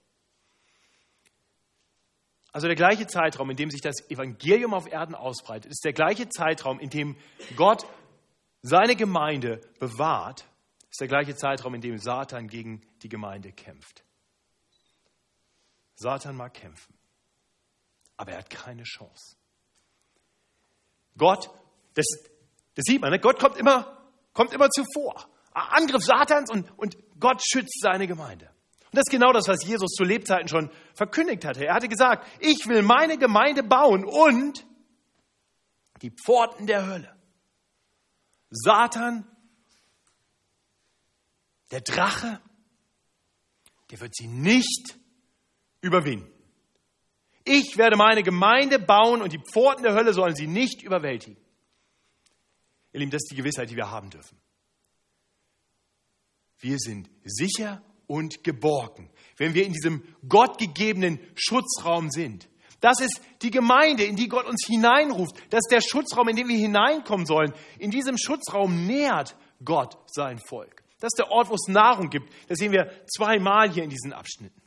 Also 2.52 2.68
der 2.68 2.76
gleiche 2.76 3.06
Zeitraum, 3.06 3.50
in 3.50 3.56
dem 3.56 3.70
sich 3.70 3.80
das 3.80 4.09
Evangelium 4.09 4.72
auf 4.72 4.90
Erden 4.90 5.14
ausbreitet, 5.14 5.70
ist 5.70 5.85
der 5.85 5.92
gleiche 5.92 6.28
Zeitraum, 6.28 6.78
in 6.80 6.90
dem 6.90 7.16
Gott 7.56 7.87
seine 8.62 8.96
Gemeinde 8.96 9.61
bewahrt, 9.78 10.48
ist 10.90 11.00
der 11.00 11.09
gleiche 11.09 11.35
Zeitraum, 11.35 11.74
in 11.74 11.80
dem 11.80 11.98
Satan 11.98 12.48
gegen 12.48 12.80
die 13.02 13.09
Gemeinde 13.09 13.52
kämpft. 13.52 14.04
Satan 15.96 16.37
mag 16.37 16.54
kämpfen, 16.54 16.94
aber 18.16 18.32
er 18.32 18.38
hat 18.38 18.50
keine 18.50 18.85
Chance. 18.85 19.37
Gott, 21.18 21.50
das, 21.94 22.07
das 22.74 22.85
sieht 22.85 23.00
man, 23.00 23.11
ne? 23.11 23.18
Gott 23.18 23.38
kommt 23.38 23.57
immer, 23.57 24.07
kommt 24.33 24.52
immer 24.52 24.70
zuvor. 24.70 25.26
Angriff 25.52 26.02
Satans 26.02 26.50
und, 26.50 26.70
und 26.79 26.96
Gott 27.18 27.42
schützt 27.42 27.81
seine 27.81 28.07
Gemeinde. 28.07 28.46
Und 28.87 28.94
das 28.94 29.05
ist 29.07 29.11
genau 29.11 29.33
das, 29.33 29.48
was 29.48 29.64
Jesus 29.64 29.92
zu 29.92 30.05
Lebzeiten 30.05 30.48
schon 30.48 30.70
verkündigt 30.94 31.44
hatte. 31.44 31.64
Er 31.64 31.74
hatte 31.74 31.88
gesagt, 31.88 32.26
ich 32.40 32.66
will 32.66 32.83
meine 32.83 33.16
Gemeinde 33.18 33.62
bauen 33.62 34.05
und 34.05 34.66
die 36.02 36.11
Pforten 36.11 36.66
der 36.66 36.87
Hölle. 36.87 37.16
Satan, 38.50 39.26
der 41.70 41.81
Drache, 41.81 42.40
der 43.90 44.00
wird 44.00 44.14
sie 44.14 44.29
nicht 44.29 44.98
überwinden. 45.81 46.36
Ich 47.48 47.78
werde 47.78 47.96
meine 47.96 48.24
Gemeinde 48.24 48.80
bauen 48.80 49.22
und 49.22 49.32
die 49.32 49.38
Pforten 49.38 49.85
der 49.85 49.94
Hölle 49.94 50.12
sollen 50.12 50.35
sie 50.35 50.48
nicht 50.48 50.82
überwältigen. 50.82 51.37
Ihr 52.92 53.00
Lieben, 53.00 53.12
das 53.12 53.22
ist 53.22 53.30
die 53.30 53.37
Gewissheit, 53.37 53.70
die 53.70 53.76
wir 53.76 53.88
haben 53.88 54.11
dürfen. 54.11 54.37
Wir 56.59 56.78
sind 56.78 57.09
sicher 57.22 57.82
und 58.09 58.42
geborgen, 58.42 59.11
wenn 59.37 59.54
wir 59.54 59.64
in 59.64 59.72
diesem 59.72 60.02
gottgegebenen 60.28 61.20
Schutzraum 61.37 62.11
sind. 62.11 62.48
Das 62.80 63.00
ist 63.00 63.20
die 63.42 63.52
Gemeinde, 63.52 64.02
in 64.04 64.16
die 64.16 64.28
Gott 64.28 64.46
uns 64.46 64.66
hineinruft. 64.66 65.37
Das 65.50 65.61
ist 65.61 65.70
der 65.70 65.82
Schutzraum, 65.82 66.28
in 66.28 66.37
den 66.37 66.48
wir 66.48 66.59
hineinkommen 66.59 67.26
sollen. 67.26 67.52
In 67.78 67.92
diesem 67.92 68.18
Schutzraum 68.18 68.87
nährt 68.87 69.37
Gott 69.64 69.98
sein 70.06 70.40
Volk. 70.48 70.82
Das 70.98 71.11
ist 71.12 71.18
der 71.18 71.30
Ort, 71.30 71.48
wo 71.48 71.54
es 71.54 71.68
Nahrung 71.68 72.11
gibt. 72.11 72.28
Das 72.48 72.59
sehen 72.59 72.72
wir 72.72 72.90
zweimal 73.06 73.70
hier 73.70 73.85
in 73.85 73.90
diesen 73.90 74.12
Abschnitten. 74.12 74.65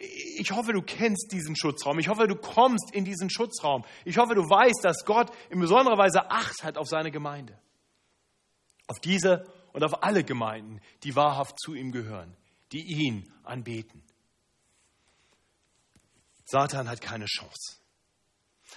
Ich 0.00 0.50
hoffe, 0.52 0.72
du 0.72 0.80
kennst 0.80 1.30
diesen 1.30 1.54
Schutzraum. 1.54 1.98
Ich 1.98 2.08
hoffe, 2.08 2.26
du 2.26 2.34
kommst 2.34 2.94
in 2.94 3.04
diesen 3.04 3.28
Schutzraum. 3.28 3.84
Ich 4.06 4.16
hoffe, 4.16 4.34
du 4.34 4.48
weißt, 4.48 4.80
dass 4.82 5.04
Gott 5.04 5.30
in 5.50 5.60
besonderer 5.60 5.98
Weise 5.98 6.30
Acht 6.30 6.64
hat 6.64 6.78
auf 6.78 6.88
seine 6.88 7.10
Gemeinde. 7.10 7.58
Auf 8.86 8.98
diese 9.00 9.46
und 9.72 9.84
auf 9.84 10.02
alle 10.02 10.24
Gemeinden, 10.24 10.80
die 11.04 11.14
wahrhaft 11.14 11.60
zu 11.60 11.74
ihm 11.74 11.92
gehören, 11.92 12.34
die 12.72 12.82
ihn 12.82 13.30
anbeten. 13.44 14.02
Satan 16.46 16.88
hat 16.88 17.02
keine 17.02 17.26
Chance. 17.26 17.76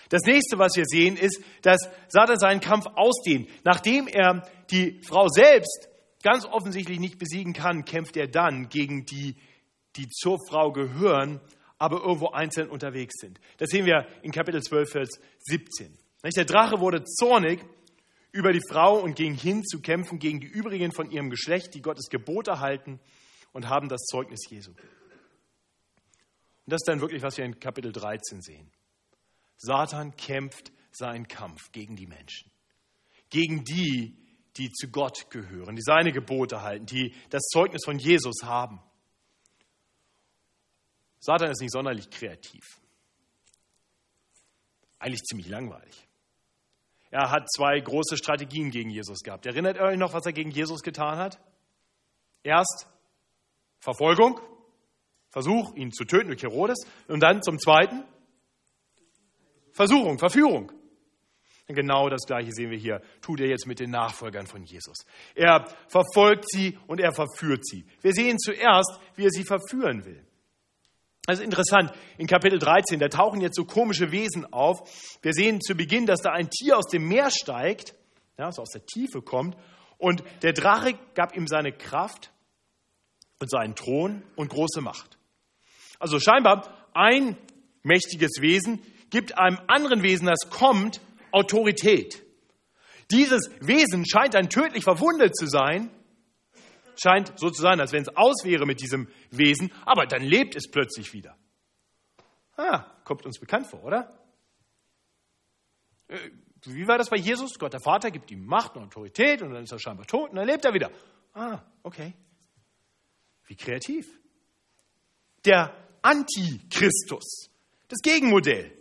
Das 0.09 0.23
nächste, 0.23 0.59
was 0.59 0.75
wir 0.75 0.85
sehen, 0.85 1.15
ist, 1.15 1.41
dass 1.61 1.89
Satan 2.09 2.37
seinen 2.37 2.59
Kampf 2.59 2.85
ausdehnt. 2.95 3.49
Nachdem 3.63 4.07
er 4.07 4.47
die 4.69 5.01
Frau 5.07 5.27
selbst 5.29 5.87
ganz 6.21 6.45
offensichtlich 6.45 6.99
nicht 6.99 7.17
besiegen 7.17 7.53
kann, 7.53 7.85
kämpft 7.85 8.17
er 8.17 8.27
dann 8.27 8.69
gegen 8.69 9.05
die, 9.05 9.37
die 9.95 10.09
zur 10.09 10.37
Frau 10.47 10.71
gehören, 10.71 11.39
aber 11.77 12.01
irgendwo 12.01 12.29
einzeln 12.29 12.69
unterwegs 12.69 13.15
sind. 13.19 13.39
Das 13.57 13.69
sehen 13.69 13.85
wir 13.85 14.07
in 14.21 14.31
Kapitel 14.31 14.61
12, 14.61 14.89
Vers 14.89 15.09
17. 15.39 15.97
Der 16.23 16.45
Drache 16.45 16.79
wurde 16.79 17.03
zornig 17.03 17.63
über 18.31 18.53
die 18.53 18.61
Frau 18.69 18.99
und 18.99 19.15
ging 19.15 19.35
hin 19.35 19.63
zu 19.63 19.81
kämpfen 19.81 20.19
gegen 20.19 20.39
die 20.39 20.47
übrigen 20.47 20.91
von 20.91 21.11
ihrem 21.11 21.29
Geschlecht, 21.29 21.73
die 21.73 21.81
Gottes 21.81 22.09
Gebote 22.09 22.59
halten 22.59 22.99
und 23.51 23.69
haben 23.69 23.89
das 23.89 24.05
Zeugnis 24.05 24.49
Jesu. 24.49 24.71
Und 24.71 26.71
das 26.71 26.81
ist 26.81 26.87
dann 26.87 27.01
wirklich, 27.01 27.21
was 27.21 27.37
wir 27.37 27.45
in 27.45 27.59
Kapitel 27.59 27.91
13 27.91 28.41
sehen. 28.41 28.71
Satan 29.57 30.15
kämpft 30.15 30.71
seinen 30.91 31.27
Kampf 31.27 31.71
gegen 31.71 31.95
die 31.95 32.07
Menschen, 32.07 32.51
gegen 33.29 33.63
die, 33.63 34.17
die 34.57 34.71
zu 34.71 34.87
Gott 34.87 35.29
gehören, 35.29 35.75
die 35.75 35.81
seine 35.81 36.11
Gebote 36.11 36.61
halten, 36.61 36.85
die 36.85 37.13
das 37.29 37.43
Zeugnis 37.43 37.83
von 37.85 37.97
Jesus 37.97 38.43
haben. 38.43 38.79
Satan 41.23 41.51
ist 41.51 41.61
nicht 41.61 41.71
sonderlich 41.71 42.09
kreativ. 42.09 42.81
Eigentlich 44.99 45.23
ziemlich 45.23 45.47
langweilig. 45.47 46.05
Er 47.11 47.31
hat 47.31 47.49
zwei 47.49 47.79
große 47.79 48.17
Strategien 48.17 48.71
gegen 48.71 48.89
Jesus 48.89 49.21
gehabt. 49.21 49.45
Erinnert 49.45 49.77
ihr 49.77 49.83
euch 49.83 49.97
noch, 49.97 50.13
was 50.13 50.25
er 50.25 50.33
gegen 50.33 50.51
Jesus 50.51 50.81
getan 50.81 51.17
hat? 51.17 51.39
Erst 52.43 52.89
Verfolgung, 53.79 54.41
Versuch, 55.29 55.73
ihn 55.75 55.93
zu 55.93 56.03
töten 56.03 56.27
durch 56.27 56.43
Herodes. 56.43 56.85
Und 57.07 57.21
dann 57.21 57.41
zum 57.41 57.57
Zweiten 57.57 58.03
Versuchung, 59.71 60.19
Verführung. 60.19 60.73
Und 61.69 61.75
genau 61.75 62.09
das 62.09 62.25
Gleiche 62.27 62.51
sehen 62.51 62.69
wir 62.69 62.77
hier, 62.77 63.01
tut 63.21 63.39
er 63.39 63.47
jetzt 63.47 63.65
mit 63.65 63.79
den 63.79 63.91
Nachfolgern 63.91 64.45
von 64.45 64.65
Jesus. 64.65 65.05
Er 65.35 65.73
verfolgt 65.87 66.49
sie 66.49 66.77
und 66.87 66.99
er 66.99 67.13
verführt 67.13 67.65
sie. 67.65 67.85
Wir 68.01 68.11
sehen 68.11 68.37
zuerst, 68.39 68.99
wie 69.15 69.23
er 69.25 69.31
sie 69.31 69.45
verführen 69.45 70.03
will. 70.03 70.27
Das 71.25 71.39
ist 71.39 71.45
interessant. 71.45 71.91
In 72.17 72.27
Kapitel 72.27 72.59
13, 72.59 72.99
da 72.99 73.07
tauchen 73.07 73.39
jetzt 73.39 73.55
so 73.55 73.63
komische 73.63 74.11
Wesen 74.11 74.51
auf. 74.51 75.17
Wir 75.21 75.31
sehen 75.31 75.61
zu 75.61 75.73
Beginn, 75.73 76.05
dass 76.05 76.19
da 76.19 76.31
ein 76.31 76.49
Tier 76.49 76.77
aus 76.77 76.87
dem 76.87 77.07
Meer 77.07 77.31
steigt, 77.31 77.95
ja, 78.37 78.51
so 78.51 78.61
aus 78.61 78.71
der 78.71 78.85
Tiefe 78.85 79.21
kommt. 79.21 79.55
Und 79.97 80.21
der 80.41 80.51
Drache 80.51 80.99
gab 81.15 81.33
ihm 81.37 81.47
seine 81.47 81.71
Kraft 81.71 82.31
und 83.39 83.49
seinen 83.49 83.73
Thron 83.73 84.21
und 84.35 84.49
große 84.49 84.81
Macht. 84.81 85.17
Also 85.97 86.19
scheinbar 86.19 86.67
ein 86.93 87.37
mächtiges 87.83 88.41
Wesen 88.41 88.81
gibt 89.09 89.37
einem 89.37 89.59
anderen 89.67 90.03
Wesen, 90.03 90.27
das 90.27 90.49
kommt, 90.49 90.99
Autorität. 91.31 92.21
Dieses 93.11 93.49
Wesen 93.61 94.05
scheint 94.05 94.33
dann 94.33 94.49
tödlich 94.49 94.83
verwundet 94.83 95.37
zu 95.37 95.47
sein 95.47 95.89
scheint 96.95 97.33
so 97.37 97.49
zu 97.49 97.61
sein, 97.61 97.79
als 97.79 97.91
wenn 97.91 98.03
es 98.03 98.15
aus 98.15 98.43
wäre 98.43 98.65
mit 98.65 98.81
diesem 98.81 99.07
Wesen, 99.31 99.71
aber 99.85 100.05
dann 100.05 100.21
lebt 100.21 100.55
es 100.55 100.69
plötzlich 100.69 101.13
wieder. 101.13 101.37
Ah, 102.55 102.85
kommt 103.03 103.25
uns 103.25 103.39
bekannt 103.39 103.67
vor, 103.67 103.83
oder? 103.83 104.09
Äh, 106.07 106.29
wie 106.65 106.87
war 106.87 106.97
das 106.97 107.09
bei 107.09 107.17
Jesus? 107.17 107.57
Gott, 107.59 107.73
der 107.73 107.81
Vater, 107.81 108.11
gibt 108.11 108.31
ihm 108.31 108.45
Macht 108.45 108.75
und 108.75 108.83
Autorität 108.83 109.41
und 109.41 109.53
dann 109.53 109.63
ist 109.63 109.71
er 109.71 109.79
scheinbar 109.79 110.05
tot 110.05 110.29
und 110.29 110.35
dann 110.37 110.47
lebt 110.47 110.63
er 110.63 110.73
wieder. 110.73 110.91
Ah, 111.33 111.61
okay. 111.81 112.13
Wie 113.45 113.55
kreativ. 113.55 114.07
Der 115.45 115.75
Antichristus, 116.01 117.49
das 117.89 117.99
Gegenmodell. 118.01 118.71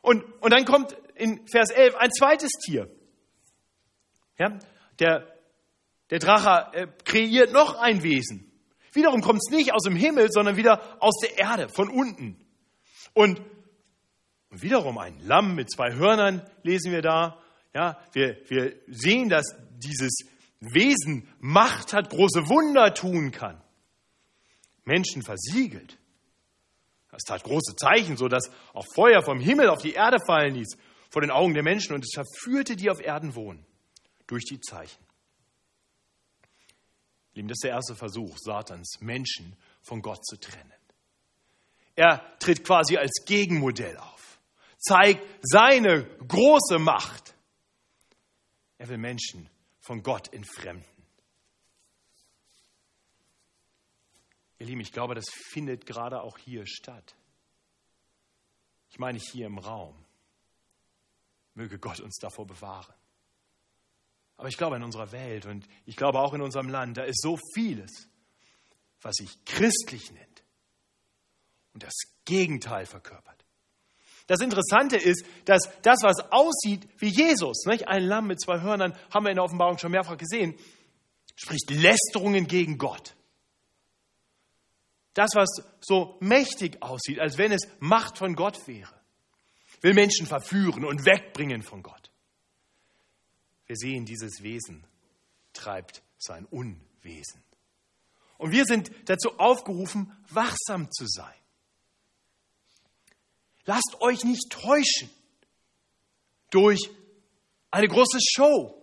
Und, 0.00 0.24
und 0.40 0.52
dann 0.52 0.64
kommt 0.64 0.96
in 1.14 1.46
Vers 1.46 1.70
11 1.70 1.96
ein 1.96 2.10
zweites 2.12 2.52
Tier. 2.64 2.90
Ja, 4.38 4.58
der 4.98 5.31
der 6.12 6.18
Drache 6.18 6.76
äh, 6.76 6.86
kreiert 7.06 7.54
noch 7.54 7.74
ein 7.74 8.02
Wesen. 8.02 8.52
Wiederum 8.92 9.22
kommt 9.22 9.40
es 9.42 9.50
nicht 9.50 9.72
aus 9.72 9.84
dem 9.84 9.96
Himmel, 9.96 10.28
sondern 10.30 10.58
wieder 10.58 11.02
aus 11.02 11.14
der 11.22 11.38
Erde, 11.38 11.70
von 11.70 11.88
unten. 11.88 12.36
Und 13.14 13.40
wiederum 14.50 14.98
ein 14.98 15.18
Lamm 15.20 15.54
mit 15.54 15.72
zwei 15.72 15.94
Hörnern 15.94 16.42
lesen 16.62 16.92
wir 16.92 17.00
da. 17.00 17.38
Ja, 17.72 17.98
wir, 18.12 18.36
wir 18.48 18.74
sehen, 18.88 19.30
dass 19.30 19.56
dieses 19.78 20.26
Wesen 20.60 21.26
Macht 21.40 21.94
hat, 21.94 22.10
große 22.10 22.46
Wunder 22.46 22.92
tun 22.92 23.30
kann. 23.30 23.58
Menschen 24.84 25.22
versiegelt. 25.22 25.96
Das 27.10 27.22
tat 27.22 27.42
große 27.42 27.74
Zeichen, 27.76 28.18
so 28.18 28.28
dass 28.28 28.50
auch 28.74 28.84
Feuer 28.94 29.22
vom 29.22 29.40
Himmel 29.40 29.70
auf 29.70 29.80
die 29.80 29.92
Erde 29.92 30.18
fallen 30.26 30.56
ließ, 30.56 30.76
vor 31.08 31.22
den 31.22 31.30
Augen 31.30 31.54
der 31.54 31.62
Menschen, 31.62 31.94
und 31.94 32.04
es 32.04 32.12
verführte 32.12 32.76
die 32.76 32.90
auf 32.90 33.00
Erden 33.00 33.34
wohnen, 33.34 33.64
durch 34.26 34.44
die 34.44 34.60
Zeichen. 34.60 35.01
Lieben, 37.34 37.48
das 37.48 37.56
ist 37.56 37.64
der 37.64 37.72
erste 37.72 37.94
Versuch 37.94 38.36
Satans, 38.38 39.00
Menschen 39.00 39.56
von 39.80 40.02
Gott 40.02 40.24
zu 40.24 40.36
trennen. 40.36 40.72
Er 41.94 42.38
tritt 42.38 42.64
quasi 42.64 42.96
als 42.96 43.24
Gegenmodell 43.26 43.96
auf, 43.96 44.38
zeigt 44.78 45.26
seine 45.42 46.04
große 46.26 46.78
Macht. 46.78 47.34
Er 48.78 48.88
will 48.88 48.98
Menschen 48.98 49.48
von 49.80 50.02
Gott 50.02 50.32
entfremden. 50.32 50.84
Ihr 54.58 54.66
Lieben, 54.66 54.80
ich 54.80 54.92
glaube, 54.92 55.14
das 55.14 55.26
findet 55.50 55.86
gerade 55.86 56.22
auch 56.22 56.38
hier 56.38 56.66
statt. 56.66 57.16
Ich 58.90 58.98
meine 58.98 59.18
hier 59.18 59.46
im 59.46 59.58
Raum. 59.58 60.04
Möge 61.54 61.78
Gott 61.78 62.00
uns 62.00 62.18
davor 62.18 62.46
bewahren. 62.46 62.94
Aber 64.42 64.48
ich 64.48 64.56
glaube 64.56 64.74
in 64.74 64.82
unserer 64.82 65.12
Welt 65.12 65.46
und 65.46 65.68
ich 65.86 65.94
glaube 65.94 66.18
auch 66.18 66.34
in 66.34 66.42
unserem 66.42 66.68
Land, 66.68 66.96
da 66.96 67.04
ist 67.04 67.22
so 67.22 67.38
vieles, 67.54 68.08
was 69.00 69.14
sich 69.14 69.44
christlich 69.44 70.10
nennt 70.10 70.42
und 71.72 71.84
das 71.84 71.94
Gegenteil 72.24 72.86
verkörpert. 72.86 73.44
Das 74.26 74.40
Interessante 74.40 74.96
ist, 74.96 75.24
dass 75.44 75.70
das, 75.82 76.02
was 76.02 76.32
aussieht 76.32 76.88
wie 76.98 77.10
Jesus, 77.10 77.66
nicht? 77.66 77.86
ein 77.86 78.02
Lamm 78.02 78.26
mit 78.26 78.42
zwei 78.42 78.60
Hörnern, 78.62 78.98
haben 79.14 79.24
wir 79.24 79.30
in 79.30 79.36
der 79.36 79.44
Offenbarung 79.44 79.78
schon 79.78 79.92
mehrfach 79.92 80.16
gesehen, 80.16 80.58
spricht 81.36 81.70
Lästerungen 81.70 82.48
gegen 82.48 82.78
Gott. 82.78 83.14
Das, 85.14 85.30
was 85.34 85.50
so 85.82 86.16
mächtig 86.18 86.82
aussieht, 86.82 87.20
als 87.20 87.38
wenn 87.38 87.52
es 87.52 87.68
Macht 87.78 88.18
von 88.18 88.34
Gott 88.34 88.66
wäre, 88.66 88.92
will 89.82 89.94
Menschen 89.94 90.26
verführen 90.26 90.84
und 90.84 91.06
wegbringen 91.06 91.62
von 91.62 91.84
Gott. 91.84 92.01
Wir 93.66 93.76
sehen, 93.76 94.04
dieses 94.04 94.42
Wesen 94.42 94.84
treibt 95.52 96.02
sein 96.18 96.46
Unwesen. 96.46 97.42
Und 98.38 98.50
wir 98.50 98.64
sind 98.64 98.90
dazu 99.06 99.38
aufgerufen, 99.38 100.12
wachsam 100.28 100.90
zu 100.90 101.06
sein. 101.06 101.34
Lasst 103.64 103.96
euch 104.00 104.24
nicht 104.24 104.50
täuschen 104.50 105.10
durch 106.50 106.90
eine 107.70 107.88
große 107.88 108.18
Show, 108.34 108.82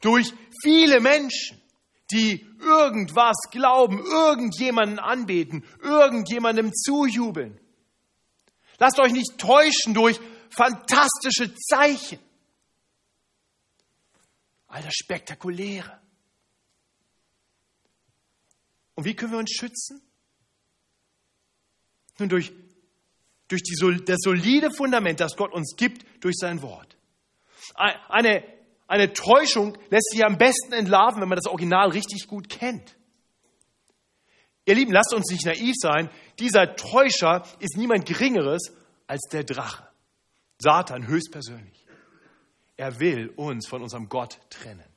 durch 0.00 0.32
viele 0.62 1.00
Menschen, 1.00 1.60
die 2.10 2.46
irgendwas 2.60 3.36
glauben, 3.50 4.04
irgendjemanden 4.04 4.98
anbeten, 4.98 5.64
irgendjemandem 5.82 6.72
zujubeln. 6.72 7.58
Lasst 8.78 9.00
euch 9.00 9.12
nicht 9.12 9.38
täuschen 9.38 9.94
durch 9.94 10.20
fantastische 10.50 11.54
Zeichen. 11.54 12.18
All 14.74 14.82
das 14.82 14.94
Spektakuläre. 14.94 16.00
Und 18.94 19.04
wie 19.04 19.14
können 19.14 19.32
wir 19.32 19.38
uns 19.38 19.52
schützen? 19.52 20.02
Nun 22.18 22.28
durch, 22.28 22.52
durch 23.48 23.62
die, 23.62 24.04
das 24.04 24.18
solide 24.20 24.70
Fundament, 24.72 25.20
das 25.20 25.36
Gott 25.36 25.52
uns 25.52 25.74
gibt 25.76 26.04
durch 26.24 26.36
sein 26.36 26.62
Wort. 26.62 26.96
Eine 27.76 28.42
eine 28.86 29.12
Täuschung 29.12 29.78
lässt 29.90 30.10
sich 30.10 30.24
am 30.24 30.36
besten 30.36 30.72
entlarven, 30.72 31.20
wenn 31.20 31.28
man 31.28 31.36
das 31.36 31.46
Original 31.46 31.90
richtig 31.90 32.26
gut 32.26 32.48
kennt. 32.48 32.96
Ihr 34.66 34.74
Lieben, 34.74 34.92
lasst 34.92 35.14
uns 35.14 35.30
nicht 35.30 35.44
naiv 35.44 35.74
sein. 35.78 36.10
Dieser 36.38 36.76
Täuscher 36.76 37.44
ist 37.60 37.76
niemand 37.76 38.06
Geringeres 38.06 38.72
als 39.06 39.22
der 39.30 39.44
Drache. 39.44 39.88
Satan 40.58 41.06
höchstpersönlich. 41.06 41.83
Er 42.76 42.98
will 43.00 43.28
uns 43.36 43.68
von 43.68 43.82
unserem 43.82 44.08
Gott 44.08 44.40
trennen. 44.50 44.88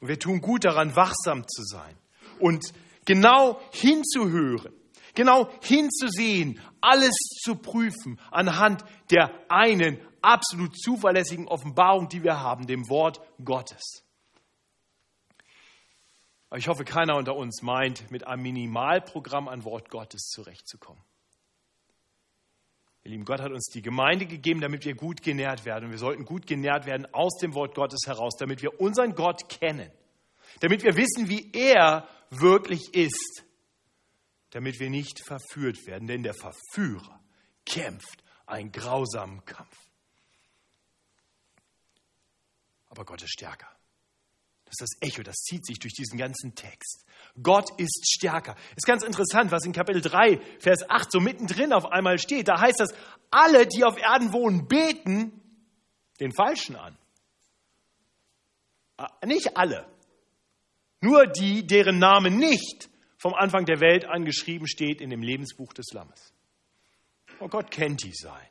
Und 0.00 0.08
wir 0.08 0.18
tun 0.18 0.40
gut 0.40 0.64
daran, 0.64 0.96
wachsam 0.96 1.46
zu 1.46 1.62
sein 1.62 1.96
und 2.38 2.64
genau 3.04 3.60
hinzuhören, 3.72 4.72
genau 5.14 5.50
hinzusehen, 5.62 6.58
alles 6.80 7.14
zu 7.42 7.56
prüfen 7.56 8.18
anhand 8.30 8.84
der 9.10 9.30
einen 9.48 10.00
absolut 10.22 10.78
zuverlässigen 10.78 11.48
Offenbarung, 11.48 12.08
die 12.08 12.22
wir 12.22 12.40
haben, 12.40 12.66
dem 12.66 12.88
Wort 12.88 13.20
Gottes. 13.44 14.04
Aber 16.48 16.58
ich 16.58 16.68
hoffe, 16.68 16.84
keiner 16.84 17.16
unter 17.16 17.36
uns 17.36 17.62
meint, 17.62 18.10
mit 18.10 18.26
einem 18.26 18.42
Minimalprogramm 18.42 19.48
an 19.48 19.64
Wort 19.64 19.88
Gottes 19.88 20.28
zurechtzukommen. 20.30 21.02
Ihr 23.04 23.12
Lieben, 23.12 23.24
Gott 23.24 23.40
hat 23.40 23.50
uns 23.50 23.68
die 23.72 23.82
Gemeinde 23.82 24.26
gegeben, 24.26 24.60
damit 24.60 24.84
wir 24.84 24.94
gut 24.94 25.22
genährt 25.22 25.64
werden. 25.64 25.86
Und 25.86 25.90
wir 25.92 25.98
sollten 25.98 26.24
gut 26.24 26.46
genährt 26.46 26.86
werden 26.86 27.06
aus 27.14 27.38
dem 27.38 27.54
Wort 27.54 27.74
Gottes 27.74 28.00
heraus, 28.06 28.34
damit 28.38 28.62
wir 28.62 28.80
unseren 28.80 29.14
Gott 29.14 29.48
kennen, 29.48 29.90
damit 30.60 30.82
wir 30.82 30.96
wissen, 30.96 31.28
wie 31.28 31.50
er 31.52 32.06
wirklich 32.30 32.94
ist, 32.94 33.44
damit 34.50 34.78
wir 34.80 34.90
nicht 34.90 35.24
verführt 35.26 35.86
werden. 35.86 36.06
Denn 36.06 36.22
der 36.22 36.34
Verführer 36.34 37.20
kämpft 37.64 38.22
einen 38.46 38.70
grausamen 38.70 39.44
Kampf. 39.44 39.90
aber 42.90 43.04
Gott 43.04 43.22
ist 43.22 43.32
stärker. 43.32 43.68
Das 44.70 44.80
ist 44.80 45.00
das 45.00 45.08
Echo, 45.08 45.22
das 45.24 45.36
zieht 45.38 45.66
sich 45.66 45.80
durch 45.80 45.94
diesen 45.94 46.16
ganzen 46.16 46.54
Text. 46.54 47.04
Gott 47.42 47.68
ist 47.76 48.08
stärker. 48.08 48.54
Ist 48.76 48.86
ganz 48.86 49.02
interessant, 49.02 49.50
was 49.50 49.64
in 49.64 49.72
Kapitel 49.72 50.00
3, 50.00 50.40
Vers 50.60 50.88
8 50.88 51.10
so 51.10 51.18
mittendrin 51.18 51.72
auf 51.72 51.86
einmal 51.86 52.20
steht. 52.20 52.46
Da 52.46 52.60
heißt 52.60 52.78
das, 52.78 52.94
alle, 53.32 53.66
die 53.66 53.82
auf 53.82 53.98
Erden 53.98 54.32
wohnen, 54.32 54.68
beten 54.68 55.32
den 56.20 56.32
Falschen 56.32 56.76
an. 56.76 56.96
Ah, 58.96 59.10
nicht 59.26 59.56
alle. 59.56 59.86
Nur 61.00 61.26
die, 61.26 61.66
deren 61.66 61.98
Name 61.98 62.30
nicht 62.30 62.88
vom 63.18 63.34
Anfang 63.34 63.64
der 63.64 63.80
Welt 63.80 64.04
angeschrieben 64.04 64.68
steht 64.68 65.00
in 65.00 65.10
dem 65.10 65.22
Lebensbuch 65.22 65.72
des 65.72 65.86
Lammes. 65.92 66.32
Oh, 67.40 67.48
Gott 67.48 67.72
kennt 67.72 68.04
die 68.04 68.14
sein. 68.14 68.46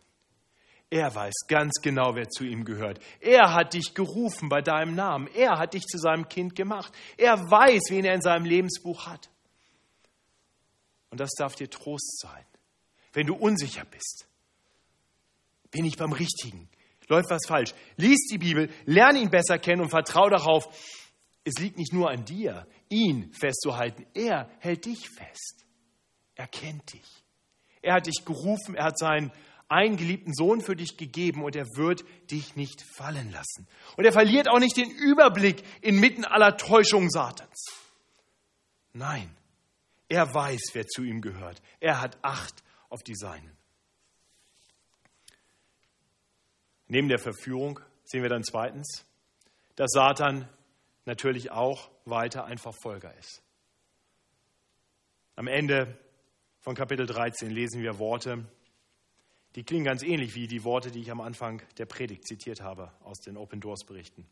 Er 0.92 1.14
weiß 1.14 1.34
ganz 1.48 1.82
genau, 1.82 2.16
wer 2.16 2.28
zu 2.30 2.44
ihm 2.46 2.66
gehört. 2.66 3.00
Er 3.20 3.54
hat 3.54 3.74
dich 3.74 3.94
gerufen 3.94 4.50
bei 4.50 4.62
deinem 4.62 4.96
Namen. 4.96 5.28
Er 5.36 5.60
hat 5.60 5.76
dich 5.76 5.84
zu 5.84 6.00
seinem 6.00 6.28
Kind 6.28 6.56
gemacht. 6.56 6.92
Er 7.16 7.38
weiß, 7.38 7.90
wen 7.90 8.06
er 8.06 8.16
in 8.16 8.22
seinem 8.22 8.46
Lebensbuch 8.46 9.06
hat. 9.06 9.30
Und 11.12 11.20
das 11.20 11.30
darf 11.38 11.56
dir 11.56 11.70
Trost 11.70 12.20
sein. 12.20 12.44
Wenn 13.14 13.28
du 13.28 13.36
unsicher 13.36 13.86
bist, 13.86 14.28
bin 15.72 15.86
ich 15.86 15.98
beim 15.98 16.12
Richtigen? 16.12 16.70
Läuft 17.08 17.30
was 17.30 17.48
falsch? 17.48 17.74
Lies 17.98 18.28
die 18.32 18.38
Bibel, 18.38 18.70
lerne 18.86 19.20
ihn 19.20 19.30
besser 19.30 19.58
kennen 19.58 19.82
und 19.82 19.90
vertraue 19.90 20.30
darauf, 20.30 20.68
es 21.44 21.56
liegt 21.60 21.78
nicht 21.78 21.94
nur 21.94 22.10
an 22.10 22.26
dir, 22.26 22.68
ihn 22.90 23.32
festzuhalten. 23.34 24.06
Er 24.14 24.50
hält 24.60 24.86
dich 24.86 25.10
fest. 25.10 25.66
Er 26.36 26.48
kennt 26.48 26.94
dich. 26.94 27.24
Er 27.82 27.96
hat 27.96 28.08
dich 28.08 28.24
gerufen, 28.26 28.76
er 28.76 28.86
hat 28.86 29.00
seinen 29.00 29.32
einen 29.70 29.98
geliebten 29.98 30.34
Sohn 30.34 30.62
für 30.62 30.76
dich 30.76 30.98
gegeben 30.98 31.44
und 31.44 31.56
er 31.56 31.66
wird 31.76 32.04
dich 32.30 32.56
nicht 32.56 32.84
fallen 32.98 33.32
lassen. 33.32 33.68
Und 33.96 34.06
er 34.06 34.12
verliert 34.12 34.50
auch 34.50 34.60
nicht 34.60 34.76
den 34.76 34.90
Überblick 34.90 35.64
inmitten 35.82 36.26
aller 36.26 36.58
Täuschungen 36.58 37.10
Satans. 37.10 37.66
Nein, 38.94 39.30
er 40.10 40.34
weiß, 40.34 40.72
wer 40.74 40.88
zu 40.88 41.04
ihm 41.04 41.22
gehört. 41.22 41.62
Er 41.80 42.02
hat 42.02 42.18
Acht 42.24 42.64
auf 42.90 43.04
die 43.04 43.16
Seinen. 43.16 43.56
Neben 46.88 47.08
der 47.08 47.20
Verführung 47.20 47.80
sehen 48.04 48.24
wir 48.24 48.30
dann 48.30 48.44
zweitens, 48.44 49.06
dass 49.76 49.92
Satan 49.92 50.50
natürlich 51.06 51.52
auch 51.52 51.92
weiter 52.06 52.46
ein 52.46 52.58
Verfolger 52.58 53.16
ist. 53.18 53.44
Am 55.36 55.48
Ende 55.48 55.98
von 56.60 56.76
Kapitel 56.76 57.06
13 57.06 57.52
lesen 57.52 57.82
wir 57.82 58.00
Worte, 58.00 58.46
die 59.56 59.64
klingen 59.64 59.86
ganz 59.86 60.04
ähnlich 60.04 60.36
wie 60.36 60.48
die 60.48 60.64
Worte, 60.64 60.92
die 60.92 61.00
ich 61.00 61.12
am 61.12 61.22
Anfang 61.22 61.62
der 61.78 61.86
Predigt 61.86 62.28
zitiert 62.28 62.62
habe 62.62 62.92
aus 63.04 63.20
den 63.20 63.38
Open 63.38 63.60
Doors 63.60 63.84
Berichten. 63.86 64.28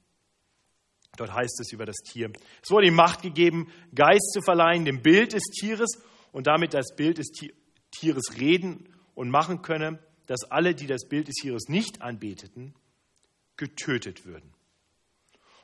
Dort 1.16 1.34
heißt 1.34 1.60
es 1.60 1.72
über 1.72 1.86
das 1.86 1.98
Tier. 1.98 2.32
Es 2.62 2.70
wurde 2.70 2.88
ihm 2.88 2.96
Macht 2.96 3.22
gegeben, 3.22 3.72
Geist 3.96 4.32
zu 4.34 4.42
verleihen, 4.42 4.86
dem 4.86 5.02
Bild 5.02 5.34
des 5.34 5.44
Tieres 5.44 6.02
und 6.32 6.46
damit 6.46 6.74
das 6.74 6.96
Bild 6.96 7.18
des 7.18 7.32
Tieres 7.92 8.38
reden 8.38 8.90
und 9.16 9.30
machen 9.30 9.64
könne, 9.64 10.00
dass 10.28 10.44
alle, 10.44 10.76
die 10.76 10.86
das 10.86 11.08
Bild 11.08 11.28
des 11.28 11.36
Tieres 11.36 11.70
nicht 11.70 12.02
anbeteten, 12.02 12.76
getötet 13.56 14.26
würden. 14.26 14.54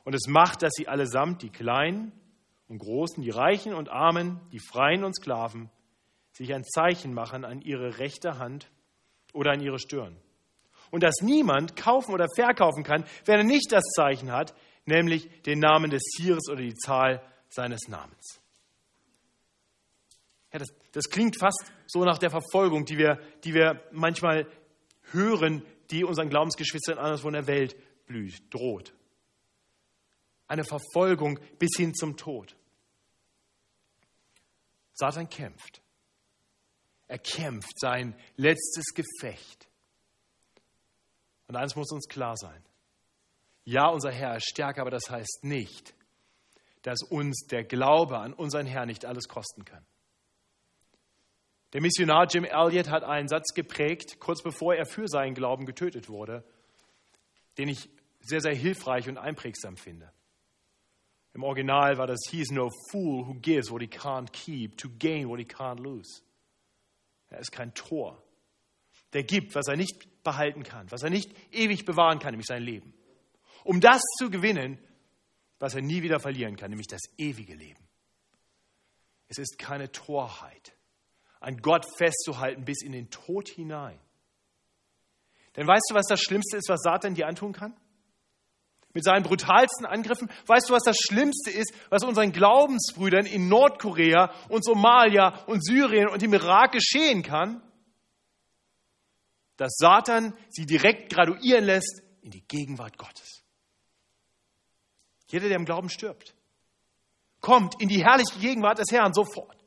Und 0.02 0.14
es 0.14 0.26
macht, 0.26 0.62
dass 0.62 0.72
sie 0.74 0.88
allesamt, 0.88 1.42
die 1.42 1.50
Kleinen 1.50 2.12
und 2.66 2.78
Großen, 2.78 3.22
die 3.22 3.30
Reichen 3.30 3.74
und 3.74 3.88
Armen, 3.88 4.40
die 4.52 4.58
Freien 4.58 5.04
und 5.04 5.14
Sklaven, 5.14 5.70
sich 6.32 6.52
ein 6.52 6.64
Zeichen 6.64 7.14
machen 7.14 7.44
an 7.44 7.62
ihre 7.62 7.98
rechte 7.98 8.38
Hand 8.38 8.70
oder 9.34 9.52
an 9.52 9.60
ihre 9.60 9.78
Stirn. 9.78 10.16
Und 10.90 11.02
dass 11.02 11.16
niemand 11.20 11.76
kaufen 11.76 12.14
oder 12.14 12.26
verkaufen 12.34 12.84
kann, 12.84 13.04
wenn 13.26 13.38
er 13.38 13.44
nicht 13.44 13.70
das 13.72 13.84
Zeichen 13.94 14.32
hat, 14.32 14.54
nämlich 14.86 15.28
den 15.42 15.58
Namen 15.58 15.90
des 15.90 16.02
Tieres 16.16 16.48
oder 16.48 16.62
die 16.62 16.74
Zahl 16.74 17.22
seines 17.48 17.88
Namens. 17.88 18.40
Ja, 20.52 20.60
das, 20.60 20.68
das 20.92 21.10
klingt 21.10 21.38
fast 21.38 21.72
so 21.86 22.04
nach 22.04 22.18
der 22.18 22.30
Verfolgung, 22.30 22.84
die 22.84 22.96
wir, 22.96 23.20
die 23.42 23.54
wir 23.54 23.82
manchmal 23.90 24.46
hören, 25.10 25.64
die 25.90 26.04
unseren 26.04 26.30
Glaubensgeschwistern 26.30 26.98
anderswo 26.98 27.28
in 27.28 27.34
der 27.34 27.46
Welt 27.46 27.76
blüht, 28.06 28.54
droht. 28.54 28.94
Eine 30.46 30.64
Verfolgung 30.64 31.40
bis 31.58 31.70
hin 31.76 31.94
zum 31.94 32.16
Tod. 32.16 32.56
Satan 34.92 35.28
kämpft. 35.28 35.83
Er 37.06 37.18
kämpft 37.18 37.78
sein 37.78 38.14
letztes 38.36 38.94
Gefecht. 38.94 39.68
Und 41.46 41.56
eines 41.56 41.76
muss 41.76 41.92
uns 41.92 42.08
klar 42.08 42.36
sein. 42.36 42.64
Ja, 43.64 43.88
unser 43.88 44.10
Herr 44.10 44.36
ist 44.36 44.48
stärker, 44.48 44.82
aber 44.82 44.90
das 44.90 45.08
heißt 45.10 45.40
nicht, 45.42 45.94
dass 46.82 47.02
uns 47.02 47.46
der 47.50 47.64
Glaube 47.64 48.18
an 48.18 48.32
unseren 48.32 48.66
Herrn 48.66 48.88
nicht 48.88 49.04
alles 49.04 49.28
kosten 49.28 49.64
kann. 49.64 49.84
Der 51.72 51.80
Missionar 51.80 52.26
Jim 52.30 52.44
Elliot 52.44 52.88
hat 52.88 53.02
einen 53.02 53.28
Satz 53.28 53.52
geprägt, 53.54 54.20
kurz 54.20 54.42
bevor 54.42 54.74
er 54.74 54.86
für 54.86 55.08
seinen 55.08 55.34
Glauben 55.34 55.66
getötet 55.66 56.08
wurde, 56.08 56.44
den 57.58 57.68
ich 57.68 57.88
sehr, 58.20 58.40
sehr 58.40 58.54
hilfreich 58.54 59.08
und 59.08 59.18
einprägsam 59.18 59.76
finde. 59.76 60.12
Im 61.32 61.42
Original 61.42 61.98
war 61.98 62.06
das, 62.06 62.20
he 62.30 62.40
is 62.40 62.50
no 62.50 62.70
fool 62.90 63.26
who 63.26 63.34
gives 63.34 63.70
what 63.70 63.82
he 63.82 63.88
can't 63.88 64.30
keep 64.30 64.76
to 64.76 64.88
gain 64.98 65.28
what 65.28 65.40
he 65.40 65.44
can't 65.44 65.80
lose. 65.80 66.22
Er 67.34 67.40
ist 67.40 67.50
kein 67.50 67.74
Tor. 67.74 68.22
Der 69.12 69.24
gibt, 69.24 69.54
was 69.56 69.66
er 69.66 69.76
nicht 69.76 70.22
behalten 70.22 70.62
kann, 70.62 70.90
was 70.92 71.02
er 71.02 71.10
nicht 71.10 71.34
ewig 71.52 71.84
bewahren 71.84 72.20
kann, 72.20 72.30
nämlich 72.30 72.46
sein 72.46 72.62
Leben. 72.62 72.94
Um 73.64 73.80
das 73.80 74.00
zu 74.18 74.30
gewinnen, 74.30 74.78
was 75.58 75.74
er 75.74 75.82
nie 75.82 76.02
wieder 76.02 76.20
verlieren 76.20 76.56
kann, 76.56 76.70
nämlich 76.70 76.86
das 76.86 77.00
ewige 77.18 77.54
Leben. 77.54 77.88
Es 79.26 79.38
ist 79.38 79.58
keine 79.58 79.90
Torheit, 79.90 80.76
an 81.40 81.56
Gott 81.56 81.86
festzuhalten 81.98 82.64
bis 82.64 82.82
in 82.82 82.92
den 82.92 83.10
Tod 83.10 83.48
hinein. 83.48 83.98
Denn 85.56 85.66
weißt 85.66 85.86
du, 85.90 85.94
was 85.94 86.06
das 86.06 86.20
Schlimmste 86.20 86.56
ist, 86.56 86.68
was 86.68 86.82
Satan 86.82 87.14
dir 87.14 87.26
antun 87.26 87.52
kann? 87.52 87.76
Mit 88.94 89.04
seinen 89.04 89.24
brutalsten 89.24 89.86
Angriffen. 89.86 90.30
Weißt 90.46 90.70
du, 90.70 90.72
was 90.72 90.84
das 90.84 90.96
Schlimmste 90.96 91.50
ist, 91.50 91.74
was 91.90 92.04
unseren 92.04 92.32
Glaubensbrüdern 92.32 93.26
in 93.26 93.48
Nordkorea 93.48 94.32
und 94.48 94.64
Somalia 94.64 95.44
und 95.46 95.64
Syrien 95.64 96.08
und 96.08 96.22
im 96.22 96.32
Irak 96.32 96.72
geschehen 96.72 97.22
kann? 97.22 97.60
Dass 99.56 99.74
Satan 99.76 100.32
sie 100.48 100.64
direkt 100.64 101.12
graduieren 101.12 101.64
lässt 101.64 102.02
in 102.22 102.30
die 102.30 102.46
Gegenwart 102.46 102.96
Gottes. 102.96 103.42
Jeder, 105.26 105.48
der 105.48 105.58
im 105.58 105.64
Glauben 105.64 105.90
stirbt, 105.90 106.34
kommt 107.40 107.80
in 107.80 107.88
die 107.88 108.04
herrliche 108.04 108.38
Gegenwart 108.38 108.78
des 108.78 108.90
Herrn 108.90 109.12
sofort. 109.12 109.58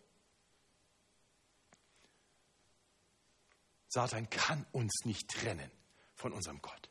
Satan 3.88 4.30
kann 4.30 4.66
uns 4.72 5.06
nicht 5.06 5.30
trennen 5.30 5.72
von 6.16 6.34
unserem 6.34 6.62
Gott. 6.62 6.90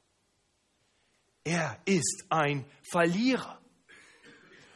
Er 1.47 1.79
ist 1.85 2.25
ein 2.29 2.65
Verlierer. 2.91 3.61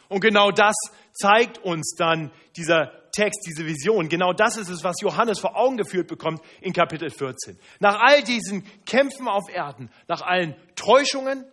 Und 0.08 0.20
genau 0.20 0.52
das 0.52 0.76
zeigt 1.12 1.58
uns 1.58 1.96
dann 1.98 2.30
dieser 2.54 3.10
Text, 3.10 3.44
diese 3.44 3.66
Vision. 3.66 4.08
Genau 4.08 4.32
das 4.32 4.56
ist 4.56 4.68
es, 4.68 4.84
was 4.84 5.00
Johannes 5.00 5.40
vor 5.40 5.56
Augen 5.56 5.76
geführt 5.76 6.06
bekommt 6.06 6.40
in 6.60 6.72
Kapitel 6.72 7.10
14. 7.10 7.58
Nach 7.80 7.98
all 7.98 8.22
diesen 8.22 8.64
Kämpfen 8.84 9.26
auf 9.26 9.50
Erden, 9.52 9.90
nach 10.06 10.22
allen 10.22 10.54
Täuschungen 10.76 11.44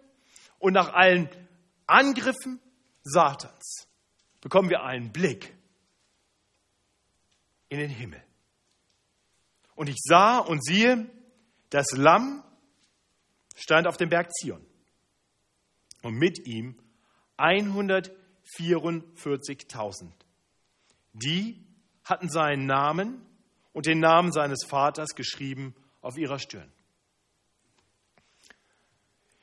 und 0.59 0.73
nach 0.73 0.93
allen 0.93 1.29
Angriffen 1.87 2.61
Satans, 3.01 3.87
bekommen 4.39 4.69
wir 4.69 4.83
einen 4.83 5.11
Blick 5.11 5.51
in 7.69 7.79
den 7.79 7.89
Himmel. 7.89 8.21
Und 9.73 9.89
ich 9.89 9.97
sah 9.97 10.37
und 10.37 10.63
siehe, 10.63 11.09
das 11.71 11.87
Lamm 11.93 12.43
stand 13.55 13.87
auf 13.87 13.97
dem 13.97 14.09
Berg 14.09 14.31
Zion 14.31 14.66
und 16.03 16.15
mit 16.15 16.47
ihm 16.47 16.77
144.000. 17.37 20.11
Die 21.13 21.63
hatten 22.03 22.29
seinen 22.29 22.65
Namen 22.65 23.21
und 23.73 23.85
den 23.85 23.99
Namen 23.99 24.31
seines 24.31 24.65
Vaters 24.65 25.13
geschrieben 25.15 25.75
auf 26.01 26.17
ihrer 26.17 26.39
Stirn. 26.39 26.71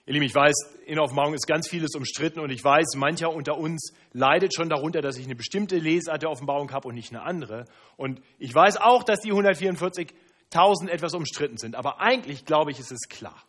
Ihr 0.07 0.12
Lieben, 0.12 0.27
ich 0.27 0.35
weiß, 0.35 0.55
in 0.85 0.99
Offenbarung 0.99 1.33
ist 1.33 1.47
ganz 1.47 1.69
vieles 1.69 1.95
umstritten 1.95 2.40
und 2.40 2.51
ich 2.51 2.62
weiß, 2.62 2.95
mancher 2.97 3.33
unter 3.33 3.57
uns 3.57 3.95
leidet 4.12 4.55
schon 4.55 4.69
darunter, 4.69 5.01
dass 5.01 5.17
ich 5.17 5.25
eine 5.25 5.35
bestimmte 5.35 5.79
Lesart 5.79 6.23
der 6.23 6.31
Offenbarung 6.31 6.71
habe 6.73 6.88
und 6.88 6.95
nicht 6.95 7.11
eine 7.11 7.23
andere. 7.23 7.64
Und 7.97 8.21
ich 8.38 8.55
weiß 8.55 8.77
auch, 8.77 9.03
dass 9.03 9.21
die 9.21 9.33
144.000 9.33 10.88
etwas 10.88 11.14
umstritten 11.14 11.57
sind. 11.57 11.75
Aber 11.75 12.01
eigentlich, 12.01 12.45
glaube 12.45 12.71
ich, 12.71 12.79
ist 12.79 12.93
es 12.93 13.09
klar. 13.09 13.43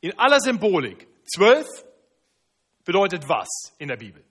In 0.00 0.18
aller 0.18 0.40
Symbolik, 0.40 1.06
zwölf 1.26 1.66
bedeutet 2.84 3.28
was 3.28 3.48
in 3.78 3.88
der 3.88 3.96
Bibel? 3.96 4.24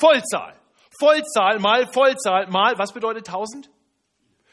Vollzahl. 0.00 0.54
Vollzahl 0.98 1.58
mal 1.58 1.86
Vollzahl 1.92 2.48
mal, 2.48 2.78
was 2.78 2.92
bedeutet 2.92 3.26
tausend? 3.26 3.70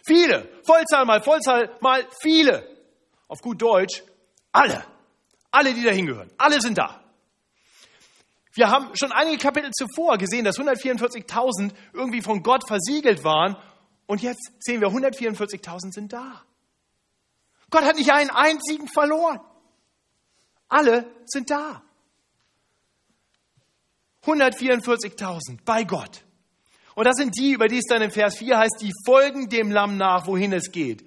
Viele. 0.06 0.48
Vollzahl 0.66 1.06
mal 1.06 1.22
Vollzahl 1.22 1.76
mal 1.82 2.08
viele. 2.22 2.68
Auf 3.28 3.42
gut 3.42 3.62
Deutsch, 3.62 4.04
alle. 4.52 4.84
Alle, 5.52 5.74
die 5.74 5.84
da 5.84 5.92
hingehören. 5.92 6.30
Alle 6.38 6.62
sind 6.62 6.78
da. 6.78 7.02
Wir 8.54 8.70
haben 8.70 8.96
schon 8.96 9.12
einige 9.12 9.38
Kapitel 9.38 9.72
zuvor 9.72 10.18
gesehen, 10.18 10.46
dass 10.46 10.58
144.000 10.58 11.74
irgendwie 11.94 12.22
von 12.22 12.42
Gott 12.42 12.68
versiegelt 12.68 13.24
waren. 13.24 13.58
Und 14.06 14.22
jetzt 14.22 14.52
sehen 14.60 14.82
wir, 14.82 14.90
144.000 14.90 15.94
sind 15.94 16.14
da. 16.14 16.44
Gott 17.70 17.84
hat 17.84 17.96
nicht 17.98 18.12
einen 18.12 18.30
einzigen 18.30 18.88
verloren. 18.88 19.40
Alle 20.76 21.10
sind 21.26 21.50
da. 21.50 21.82
144.000 24.26 25.60
bei 25.64 25.86
Gott. 25.86 26.26
Und 26.96 27.06
das 27.06 27.16
sind 27.16 27.38
die, 27.38 27.54
über 27.54 27.70
die 27.70 27.78
es 27.78 27.86
dann 27.88 28.02
im 28.02 28.12
Vers 28.12 28.38
4 28.40 28.58
heißt, 28.58 28.82
die 28.82 28.92
folgen 29.06 29.48
dem 29.48 29.72
Lamm 29.72 29.96
nach, 29.96 30.28
wohin 30.28 30.52
es 30.52 30.72
geht. 30.74 31.06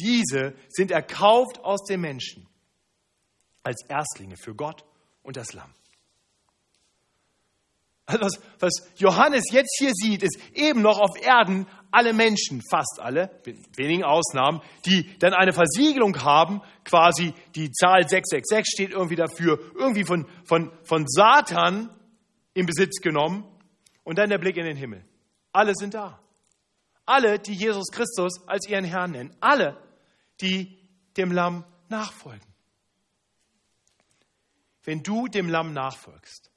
Diese 0.00 0.54
sind 0.70 0.90
erkauft 0.90 1.58
aus 1.60 1.84
den 1.84 2.00
Menschen 2.00 2.46
als 3.62 3.84
Erstlinge 3.88 4.36
für 4.38 4.54
Gott 4.54 4.86
und 5.22 5.36
das 5.36 5.52
Lamm. 5.52 5.70
Also 8.06 8.24
was, 8.24 8.40
was 8.58 8.72
Johannes 8.96 9.44
jetzt 9.50 9.76
hier 9.78 9.92
sieht, 9.92 10.22
ist 10.22 10.38
eben 10.54 10.80
noch 10.80 10.98
auf 10.98 11.20
Erden 11.20 11.66
alle 11.94 12.12
Menschen, 12.12 12.62
fast 12.70 12.98
alle, 13.00 13.30
mit 13.46 13.78
wenigen 13.78 14.04
Ausnahmen, 14.04 14.60
die 14.86 15.16
dann 15.18 15.32
eine 15.32 15.52
Versiegelung 15.52 16.22
haben, 16.22 16.60
quasi 16.84 17.32
die 17.54 17.70
Zahl 17.72 18.08
666 18.08 18.64
steht 18.66 18.90
irgendwie 18.90 19.16
dafür, 19.16 19.58
irgendwie 19.74 20.04
von, 20.04 20.26
von, 20.44 20.72
von 20.82 21.06
Satan 21.06 21.90
in 22.52 22.66
Besitz 22.66 23.00
genommen 23.00 23.44
und 24.02 24.18
dann 24.18 24.30
der 24.30 24.38
Blick 24.38 24.56
in 24.56 24.64
den 24.64 24.76
Himmel. 24.76 25.04
Alle 25.52 25.74
sind 25.74 25.94
da. 25.94 26.20
Alle, 27.06 27.38
die 27.38 27.54
Jesus 27.54 27.90
Christus 27.90 28.46
als 28.46 28.68
ihren 28.68 28.84
Herrn 28.84 29.12
nennen. 29.12 29.36
Alle, 29.40 29.76
die 30.40 30.78
dem 31.16 31.32
Lamm 31.32 31.64
nachfolgen 31.88 32.54
wenn 34.84 35.02
du 35.02 35.26
dem 35.26 35.48
Lamm 35.48 35.72
nachfolgst. 35.72 36.50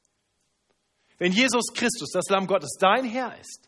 Wenn 1.18 1.32
Jesus 1.32 1.74
Christus, 1.74 2.12
das 2.12 2.30
Lamm 2.30 2.46
Gottes, 2.46 2.78
dein 2.80 3.06
Herr 3.06 3.38
ist, 3.40 3.67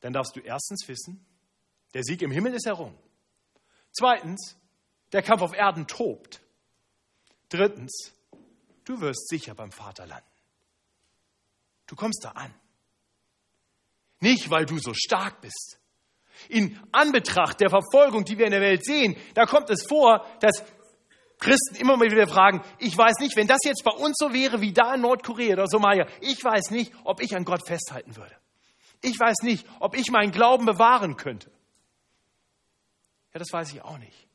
dann 0.00 0.12
darfst 0.12 0.36
du 0.36 0.40
erstens 0.40 0.86
wissen, 0.88 1.24
der 1.94 2.02
Sieg 2.02 2.22
im 2.22 2.30
Himmel 2.30 2.54
ist 2.54 2.66
errungen. 2.66 2.98
Zweitens, 3.92 4.56
der 5.12 5.22
Kampf 5.22 5.42
auf 5.42 5.54
Erden 5.54 5.86
tobt. 5.86 6.40
Drittens, 7.48 8.12
du 8.84 9.00
wirst 9.00 9.28
sicher 9.28 9.54
beim 9.54 9.72
Vater 9.72 10.06
landen. 10.06 10.24
Du 11.86 11.96
kommst 11.96 12.22
da 12.22 12.32
an. 12.32 12.54
Nicht, 14.20 14.50
weil 14.50 14.66
du 14.66 14.78
so 14.78 14.92
stark 14.94 15.40
bist. 15.40 15.78
In 16.48 16.78
Anbetracht 16.92 17.60
der 17.60 17.70
Verfolgung, 17.70 18.24
die 18.24 18.38
wir 18.38 18.44
in 18.44 18.52
der 18.52 18.60
Welt 18.60 18.84
sehen, 18.84 19.16
da 19.34 19.46
kommt 19.46 19.70
es 19.70 19.86
vor, 19.86 20.24
dass 20.40 20.62
Christen 21.38 21.76
immer 21.76 21.96
mal 21.96 22.10
wieder 22.10 22.26
fragen, 22.26 22.62
ich 22.78 22.96
weiß 22.96 23.18
nicht, 23.20 23.36
wenn 23.36 23.46
das 23.46 23.60
jetzt 23.64 23.84
bei 23.84 23.92
uns 23.92 24.16
so 24.18 24.32
wäre 24.32 24.60
wie 24.60 24.72
da 24.72 24.94
in 24.94 25.00
Nordkorea 25.00 25.54
oder 25.54 25.66
Somalia, 25.66 26.06
ich 26.20 26.42
weiß 26.42 26.70
nicht, 26.70 26.92
ob 27.04 27.22
ich 27.22 27.34
an 27.34 27.44
Gott 27.44 27.66
festhalten 27.66 28.16
würde. 28.16 28.36
Ich 29.00 29.18
weiß 29.18 29.42
nicht, 29.42 29.66
ob 29.80 29.96
ich 29.96 30.10
meinen 30.10 30.32
Glauben 30.32 30.66
bewahren 30.66 31.16
könnte. 31.16 31.50
Ja, 33.32 33.38
das 33.38 33.52
weiß 33.52 33.72
ich 33.72 33.82
auch 33.82 33.98
nicht. 33.98 34.26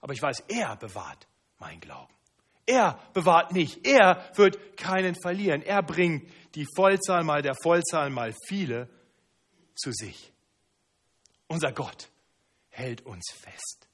Aber 0.00 0.12
ich 0.12 0.22
weiß, 0.22 0.44
er 0.48 0.76
bewahrt 0.76 1.26
meinen 1.58 1.80
Glauben. 1.80 2.12
Er 2.66 3.00
bewahrt 3.14 3.52
mich. 3.52 3.84
Er 3.86 4.30
wird 4.36 4.76
keinen 4.76 5.14
verlieren. 5.20 5.62
Er 5.62 5.82
bringt 5.82 6.30
die 6.54 6.66
Vollzahl 6.76 7.24
mal 7.24 7.42
der 7.42 7.54
Vollzahl 7.62 8.10
mal 8.10 8.34
viele 8.46 8.88
zu 9.74 9.92
sich. 9.92 10.32
Unser 11.46 11.72
Gott 11.72 12.10
hält 12.68 13.04
uns 13.06 13.32
fest. 13.32 13.88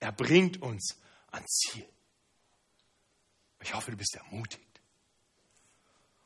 Er 0.00 0.12
bringt 0.12 0.60
uns 0.62 1.00
ans 1.30 1.58
Ziel. 1.58 1.88
Ich 3.62 3.74
hoffe, 3.74 3.90
du 3.90 3.96
bist 3.96 4.14
ermutigt. 4.14 4.80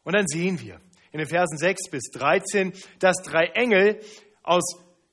Und 0.05 0.14
dann 0.14 0.27
sehen 0.27 0.60
wir 0.60 0.81
in 1.13 1.19
den 1.19 1.29
Versen 1.29 1.58
6 1.58 1.90
bis 1.90 2.10
13, 2.10 2.73
dass 2.98 3.23
drei 3.23 3.46
Engel 3.54 4.00
aus 4.42 4.65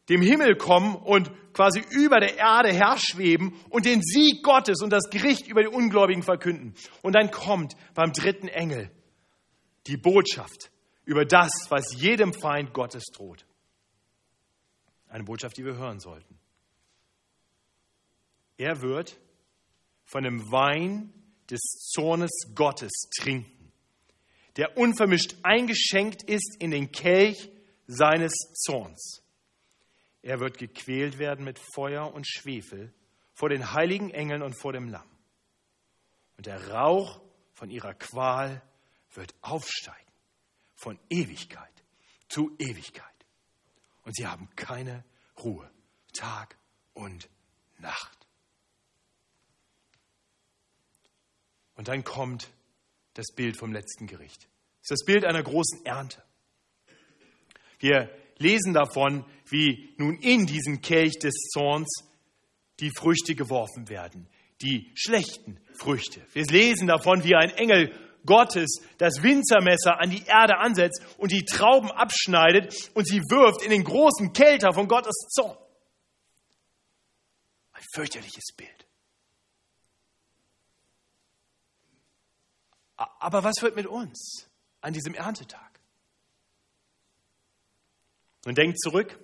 dem 0.09 0.21
Himmel 0.21 0.55
kommen 0.55 0.95
und 0.95 1.31
quasi 1.53 1.83
über 1.91 2.19
der 2.19 2.37
Erde 2.37 2.73
herschweben 2.73 3.53
und 3.69 3.85
den 3.85 4.01
Sieg 4.01 4.43
Gottes 4.43 4.81
und 4.81 4.91
das 4.91 5.09
Gericht 5.09 5.47
über 5.47 5.61
die 5.61 5.67
Ungläubigen 5.67 6.23
verkünden. 6.23 6.73
Und 7.03 7.13
dann 7.13 7.31
kommt 7.31 7.75
beim 7.93 8.11
dritten 8.11 8.47
Engel 8.47 8.91
die 9.87 9.97
Botschaft 9.97 10.71
über 11.05 11.25
das, 11.25 11.51
was 11.69 11.93
jedem 11.99 12.33
Feind 12.33 12.73
Gottes 12.73 13.05
droht. 13.13 13.45
Eine 15.09 15.23
Botschaft, 15.23 15.57
die 15.57 15.65
wir 15.65 15.75
hören 15.75 15.99
sollten. 15.99 16.39
Er 18.57 18.81
wird 18.81 19.17
von 20.05 20.23
dem 20.23 20.51
Wein 20.51 21.13
des 21.49 21.59
Zornes 21.91 22.31
Gottes 22.53 22.91
trinken, 23.19 23.58
der 24.57 24.77
unvermischt 24.77 25.35
eingeschenkt 25.43 26.23
ist 26.23 26.57
in 26.59 26.71
den 26.71 26.91
Kelch 26.91 27.49
seines 27.87 28.33
Zorns. 28.53 29.23
Er 30.21 30.39
wird 30.39 30.57
gequält 30.57 31.17
werden 31.17 31.45
mit 31.45 31.59
Feuer 31.73 32.13
und 32.13 32.27
Schwefel 32.27 32.93
vor 33.33 33.49
den 33.49 33.73
heiligen 33.73 34.11
Engeln 34.11 34.41
und 34.41 34.59
vor 34.59 34.73
dem 34.73 34.89
Lamm. 34.89 35.09
Und 36.37 36.45
der 36.45 36.69
Rauch 36.71 37.21
von 37.53 37.69
ihrer 37.69 37.93
Qual 37.93 38.61
wird 39.13 39.33
aufsteigen, 39.41 40.11
von 40.75 40.99
Ewigkeit 41.09 41.69
zu 42.27 42.55
Ewigkeit. 42.59 43.05
Und 44.03 44.15
sie 44.15 44.27
haben 44.27 44.49
keine 44.55 45.03
Ruhe, 45.43 45.69
Tag 46.13 46.57
und 46.93 47.29
Nacht. 47.79 48.27
Und 51.75 51.87
dann 51.87 52.03
kommt 52.03 52.49
das 53.19 53.35
Bild 53.35 53.57
vom 53.57 53.73
letzten 53.73 54.07
Gericht. 54.07 54.47
Das 54.81 54.91
ist 54.91 55.01
das 55.01 55.05
Bild 55.05 55.25
einer 55.25 55.43
großen 55.43 55.85
Ernte. 55.85 56.23
Wir 57.79 58.09
lesen 58.37 58.73
davon, 58.73 59.25
wie 59.49 59.93
nun 59.97 60.17
in 60.19 60.45
diesen 60.45 60.81
Kelch 60.81 61.19
des 61.19 61.33
Zorns 61.53 62.05
die 62.79 62.91
Früchte 62.95 63.35
geworfen 63.35 63.89
werden, 63.89 64.27
die 64.61 64.91
schlechten 64.95 65.59
Früchte. 65.73 66.21
Wir 66.33 66.45
lesen 66.45 66.87
davon, 66.87 67.23
wie 67.25 67.35
ein 67.35 67.49
Engel 67.51 67.91
Gottes 68.25 68.81
das 68.97 69.21
Winzermesser 69.21 69.99
an 69.99 70.09
die 70.09 70.23
Erde 70.25 70.57
ansetzt 70.57 71.01
und 71.17 71.31
die 71.31 71.43
Trauben 71.43 71.91
abschneidet 71.91 72.73
und 72.93 73.05
sie 73.05 73.19
wirft 73.19 73.63
in 73.63 73.71
den 73.71 73.83
großen 73.83 74.31
Kelter 74.31 74.73
von 74.73 74.87
Gottes 74.87 75.15
Zorn. 75.29 75.57
Ein 77.73 77.83
fürchterliches 77.93 78.53
Bild. 78.55 78.88
Aber 83.19 83.43
was 83.43 83.55
wird 83.61 83.75
mit 83.75 83.87
uns 83.87 84.49
an 84.81 84.93
diesem 84.93 85.13
Erntetag? 85.13 85.79
Und 88.45 88.57
denkt 88.57 88.79
zurück 88.79 89.17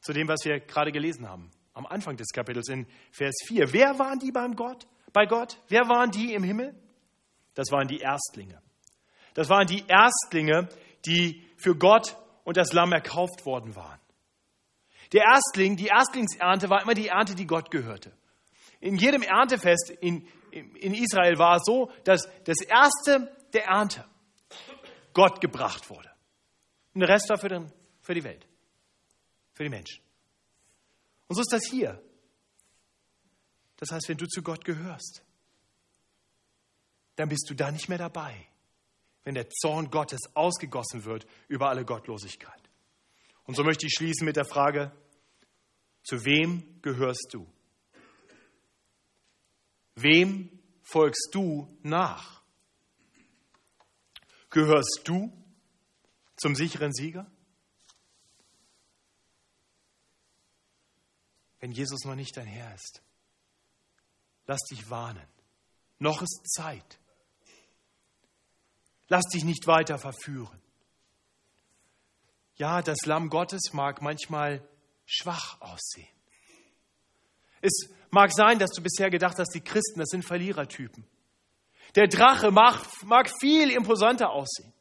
zu 0.00 0.12
dem, 0.12 0.28
was 0.28 0.44
wir 0.44 0.60
gerade 0.60 0.92
gelesen 0.92 1.28
haben, 1.28 1.50
am 1.72 1.86
Anfang 1.86 2.16
des 2.16 2.28
Kapitels 2.28 2.68
in 2.68 2.86
Vers 3.10 3.34
4. 3.46 3.72
Wer 3.72 3.98
waren 3.98 4.18
die 4.18 4.32
beim 4.32 4.54
Gott, 4.54 4.86
bei 5.12 5.26
Gott? 5.26 5.58
Wer 5.68 5.88
waren 5.88 6.10
die 6.10 6.34
im 6.34 6.42
Himmel? 6.42 6.74
Das 7.54 7.70
waren 7.72 7.88
die 7.88 7.98
Erstlinge. 7.98 8.60
Das 9.34 9.48
waren 9.48 9.66
die 9.66 9.84
Erstlinge, 9.88 10.68
die 11.04 11.44
für 11.56 11.76
Gott 11.76 12.16
und 12.44 12.56
das 12.56 12.72
Lamm 12.72 12.92
erkauft 12.92 13.44
worden 13.44 13.74
waren. 13.74 14.00
Der 15.12 15.24
Erstling, 15.24 15.76
die 15.76 15.86
Erstlingsernte 15.86 16.70
war 16.70 16.82
immer 16.82 16.94
die 16.94 17.08
Ernte, 17.08 17.34
die 17.34 17.46
Gott 17.46 17.70
gehörte. 17.70 18.12
In 18.80 18.96
jedem 18.96 19.22
Erntefest 19.22 19.90
in, 20.00 20.26
in 20.56 20.94
Israel 20.94 21.38
war 21.38 21.56
es 21.56 21.62
so, 21.64 21.90
dass 22.04 22.28
das 22.44 22.60
Erste 22.62 23.34
der 23.52 23.64
Ernte 23.66 24.04
Gott 25.12 25.40
gebracht 25.40 25.88
wurde. 25.90 26.10
Und 26.94 27.00
der 27.00 27.08
Rest 27.08 27.28
war 27.28 27.38
für, 27.38 27.48
den, 27.48 27.72
für 28.00 28.14
die 28.14 28.24
Welt, 28.24 28.46
für 29.52 29.64
die 29.64 29.70
Menschen. 29.70 30.02
Und 31.28 31.36
so 31.36 31.42
ist 31.42 31.52
das 31.52 31.66
hier. 31.66 32.02
Das 33.76 33.90
heißt, 33.90 34.08
wenn 34.08 34.16
du 34.16 34.26
zu 34.26 34.42
Gott 34.42 34.64
gehörst, 34.64 35.22
dann 37.16 37.28
bist 37.28 37.48
du 37.48 37.54
da 37.54 37.70
nicht 37.70 37.88
mehr 37.88 37.98
dabei, 37.98 38.46
wenn 39.24 39.34
der 39.34 39.48
Zorn 39.50 39.90
Gottes 39.90 40.20
ausgegossen 40.34 41.04
wird 41.04 41.26
über 41.48 41.68
alle 41.68 41.84
Gottlosigkeit. 41.84 42.70
Und 43.44 43.54
so 43.56 43.64
möchte 43.64 43.86
ich 43.86 43.92
schließen 43.92 44.24
mit 44.24 44.36
der 44.36 44.44
Frage, 44.44 44.92
zu 46.02 46.24
wem 46.24 46.80
gehörst 46.82 47.28
du? 47.32 47.46
Wem 49.96 50.50
folgst 50.82 51.30
du 51.32 51.74
nach? 51.82 52.42
Gehörst 54.50 55.00
du 55.04 55.32
zum 56.36 56.54
sicheren 56.54 56.92
Sieger? 56.92 57.30
Wenn 61.60 61.72
Jesus 61.72 62.04
noch 62.04 62.14
nicht 62.14 62.36
dein 62.36 62.46
Herr 62.46 62.74
ist, 62.74 63.02
lass 64.46 64.62
dich 64.70 64.88
warnen. 64.90 65.26
Noch 65.98 66.20
ist 66.20 66.42
Zeit. 66.52 67.00
Lass 69.08 69.24
dich 69.32 69.44
nicht 69.44 69.66
weiter 69.66 69.98
verführen. 69.98 70.60
Ja, 72.56 72.82
das 72.82 73.06
Lamm 73.06 73.30
Gottes 73.30 73.72
mag 73.72 74.02
manchmal 74.02 74.66
schwach 75.06 75.60
aussehen. 75.60 76.08
Es 77.60 77.88
mag 78.10 78.32
sein, 78.32 78.58
dass 78.58 78.70
du 78.70 78.82
bisher 78.82 79.10
gedacht 79.10 79.38
hast, 79.38 79.54
die 79.54 79.60
Christen, 79.60 80.00
das 80.00 80.08
sind 80.08 80.24
Verlierertypen. 80.24 81.04
Der 81.94 82.08
Drache 82.08 82.50
mag, 82.50 82.86
mag 83.04 83.30
viel 83.40 83.70
imposanter 83.70 84.30
aussehen 84.30 84.72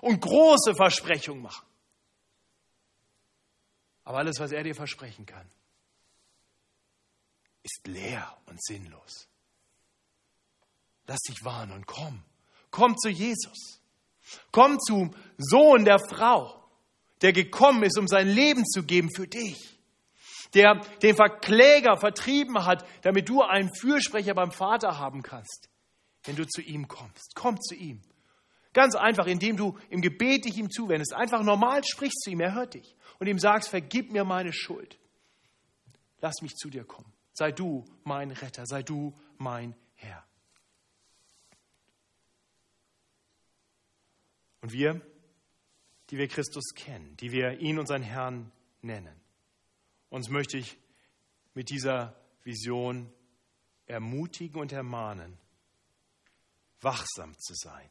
und 0.00 0.20
große 0.20 0.74
Versprechungen 0.74 1.42
machen. 1.42 1.66
Aber 4.04 4.18
alles, 4.18 4.38
was 4.38 4.52
er 4.52 4.62
dir 4.62 4.74
versprechen 4.74 5.24
kann, 5.24 5.46
ist 7.62 7.86
leer 7.86 8.36
und 8.46 8.62
sinnlos. 8.62 9.28
Lass 11.06 11.20
dich 11.20 11.44
warnen 11.44 11.72
und 11.72 11.86
komm. 11.86 12.22
Komm 12.70 12.96
zu 12.98 13.08
Jesus. 13.08 13.80
Komm 14.50 14.78
zum 14.80 15.14
Sohn 15.38 15.84
der 15.84 15.98
Frau, 15.98 16.62
der 17.20 17.32
gekommen 17.32 17.82
ist, 17.84 17.98
um 17.98 18.08
sein 18.08 18.28
Leben 18.28 18.64
zu 18.66 18.82
geben 18.82 19.10
für 19.14 19.28
dich. 19.28 19.73
Der 20.54 20.80
den 21.02 21.16
Verkläger 21.16 21.96
vertrieben 21.96 22.64
hat, 22.64 22.86
damit 23.02 23.28
du 23.28 23.42
einen 23.42 23.74
Fürsprecher 23.74 24.34
beim 24.34 24.52
Vater 24.52 24.98
haben 24.98 25.22
kannst, 25.22 25.68
wenn 26.24 26.36
du 26.36 26.46
zu 26.46 26.62
ihm 26.62 26.88
kommst. 26.88 27.32
Komm 27.34 27.60
zu 27.60 27.74
ihm. 27.74 28.00
Ganz 28.72 28.96
einfach, 28.96 29.26
indem 29.26 29.56
du 29.56 29.78
im 29.88 30.00
Gebet 30.00 30.44
dich 30.44 30.56
ihm 30.56 30.70
zuwendest. 30.70 31.14
Einfach 31.14 31.42
normal 31.42 31.82
sprichst 31.84 32.22
zu 32.22 32.30
ihm, 32.30 32.40
er 32.40 32.54
hört 32.54 32.74
dich. 32.74 32.96
Und 33.18 33.28
ihm 33.28 33.38
sagst, 33.38 33.68
vergib 33.68 34.10
mir 34.10 34.24
meine 34.24 34.52
Schuld. 34.52 34.98
Lass 36.20 36.42
mich 36.42 36.54
zu 36.54 36.68
dir 36.70 36.84
kommen. 36.84 37.12
Sei 37.32 37.52
du 37.52 37.84
mein 38.02 38.30
Retter, 38.30 38.66
sei 38.66 38.82
du 38.82 39.14
mein 39.38 39.74
Herr. 39.94 40.24
Und 44.60 44.72
wir, 44.72 45.00
die 46.10 46.18
wir 46.18 46.26
Christus 46.26 46.74
kennen, 46.74 47.16
die 47.18 47.30
wir 47.30 47.60
ihn 47.60 47.78
unseren 47.78 48.02
Herrn 48.02 48.50
nennen, 48.82 49.20
uns 50.14 50.28
möchte 50.28 50.58
ich 50.58 50.78
mit 51.54 51.70
dieser 51.70 52.14
Vision 52.44 53.12
ermutigen 53.86 54.60
und 54.60 54.70
ermahnen, 54.70 55.36
wachsam 56.80 57.36
zu 57.36 57.52
sein, 57.56 57.90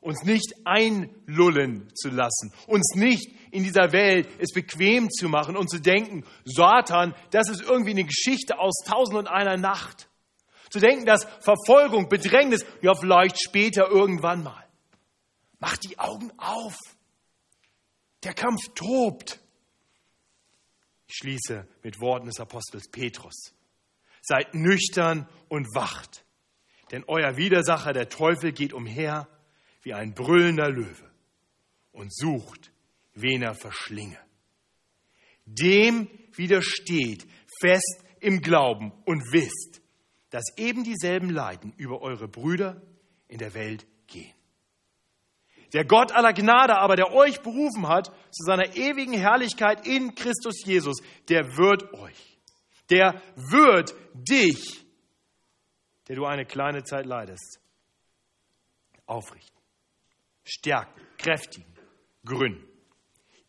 uns 0.00 0.22
nicht 0.22 0.54
einlullen 0.64 1.92
zu 1.96 2.10
lassen, 2.10 2.52
uns 2.68 2.94
nicht 2.94 3.34
in 3.50 3.64
dieser 3.64 3.90
Welt 3.90 4.28
es 4.38 4.52
bequem 4.52 5.10
zu 5.10 5.28
machen 5.28 5.56
und 5.56 5.68
zu 5.68 5.80
denken, 5.80 6.24
Satan, 6.44 7.12
das 7.32 7.48
ist 7.48 7.62
irgendwie 7.62 7.90
eine 7.90 8.04
Geschichte 8.04 8.60
aus 8.60 8.84
tausend 8.86 9.18
und 9.18 9.26
einer 9.26 9.56
Nacht. 9.56 10.08
Zu 10.70 10.78
denken, 10.78 11.06
dass 11.06 11.24
Verfolgung, 11.40 12.08
Bedrängnis, 12.08 12.64
ja 12.82 12.94
vielleicht 12.94 13.42
später 13.42 13.88
irgendwann 13.88 14.44
mal. 14.44 14.64
Mach 15.58 15.76
die 15.76 15.98
Augen 15.98 16.30
auf. 16.38 16.76
Der 18.22 18.34
Kampf 18.34 18.60
tobt. 18.76 19.40
Ich 21.08 21.16
schließe 21.16 21.66
mit 21.82 22.00
Worten 22.00 22.26
des 22.26 22.38
Apostels 22.38 22.88
Petrus. 22.88 23.54
Seid 24.20 24.54
nüchtern 24.54 25.26
und 25.48 25.66
wacht, 25.74 26.24
denn 26.90 27.04
euer 27.06 27.36
Widersacher, 27.36 27.92
der 27.92 28.08
Teufel, 28.08 28.52
geht 28.52 28.72
umher 28.72 29.26
wie 29.82 29.94
ein 29.94 30.14
brüllender 30.14 30.70
Löwe 30.70 31.10
und 31.92 32.14
sucht, 32.14 32.72
wen 33.14 33.42
er 33.42 33.54
verschlinge. 33.54 34.18
Dem 35.46 36.10
widersteht 36.34 37.26
fest 37.60 38.04
im 38.20 38.42
Glauben 38.42 38.92
und 39.06 39.32
wisst, 39.32 39.80
dass 40.30 40.44
eben 40.58 40.84
dieselben 40.84 41.30
Leiden 41.30 41.72
über 41.78 42.02
eure 42.02 42.28
Brüder 42.28 42.82
in 43.28 43.38
der 43.38 43.54
Welt 43.54 43.86
gehen. 44.06 44.34
Der 45.72 45.84
Gott 45.84 46.12
aller 46.12 46.32
Gnade 46.32 46.78
aber, 46.78 46.96
der 46.96 47.12
euch 47.12 47.40
berufen 47.40 47.88
hat 47.88 48.06
zu 48.30 48.44
seiner 48.44 48.76
ewigen 48.76 49.12
Herrlichkeit 49.12 49.86
in 49.86 50.14
Christus 50.14 50.64
Jesus, 50.64 50.98
der 51.28 51.56
wird 51.56 51.92
euch, 51.94 52.38
der 52.90 53.20
wird 53.36 53.94
dich, 54.14 54.84
der 56.08 56.16
du 56.16 56.24
eine 56.24 56.46
kleine 56.46 56.84
Zeit 56.84 57.04
leidest, 57.04 57.60
aufrichten, 59.06 59.60
stärken, 60.42 61.00
kräftigen, 61.18 61.74
gründen. 62.24 62.64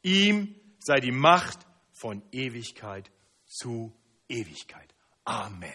Ihm 0.01 0.55
sei 0.79 0.99
die 0.99 1.11
Macht 1.11 1.59
von 1.93 2.21
Ewigkeit 2.31 3.09
zu 3.45 3.93
Ewigkeit. 4.27 4.93
Amen. 5.23 5.73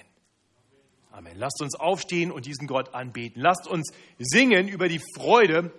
Amen. 1.10 1.36
Lasst 1.36 1.62
uns 1.62 1.76
aufstehen 1.76 2.32
und 2.32 2.46
diesen 2.46 2.66
Gott 2.66 2.94
anbeten. 2.94 3.40
Lasst 3.40 3.68
uns 3.68 3.92
singen 4.18 4.66
über 4.66 4.88
die 4.88 5.00
Freude, 5.16 5.72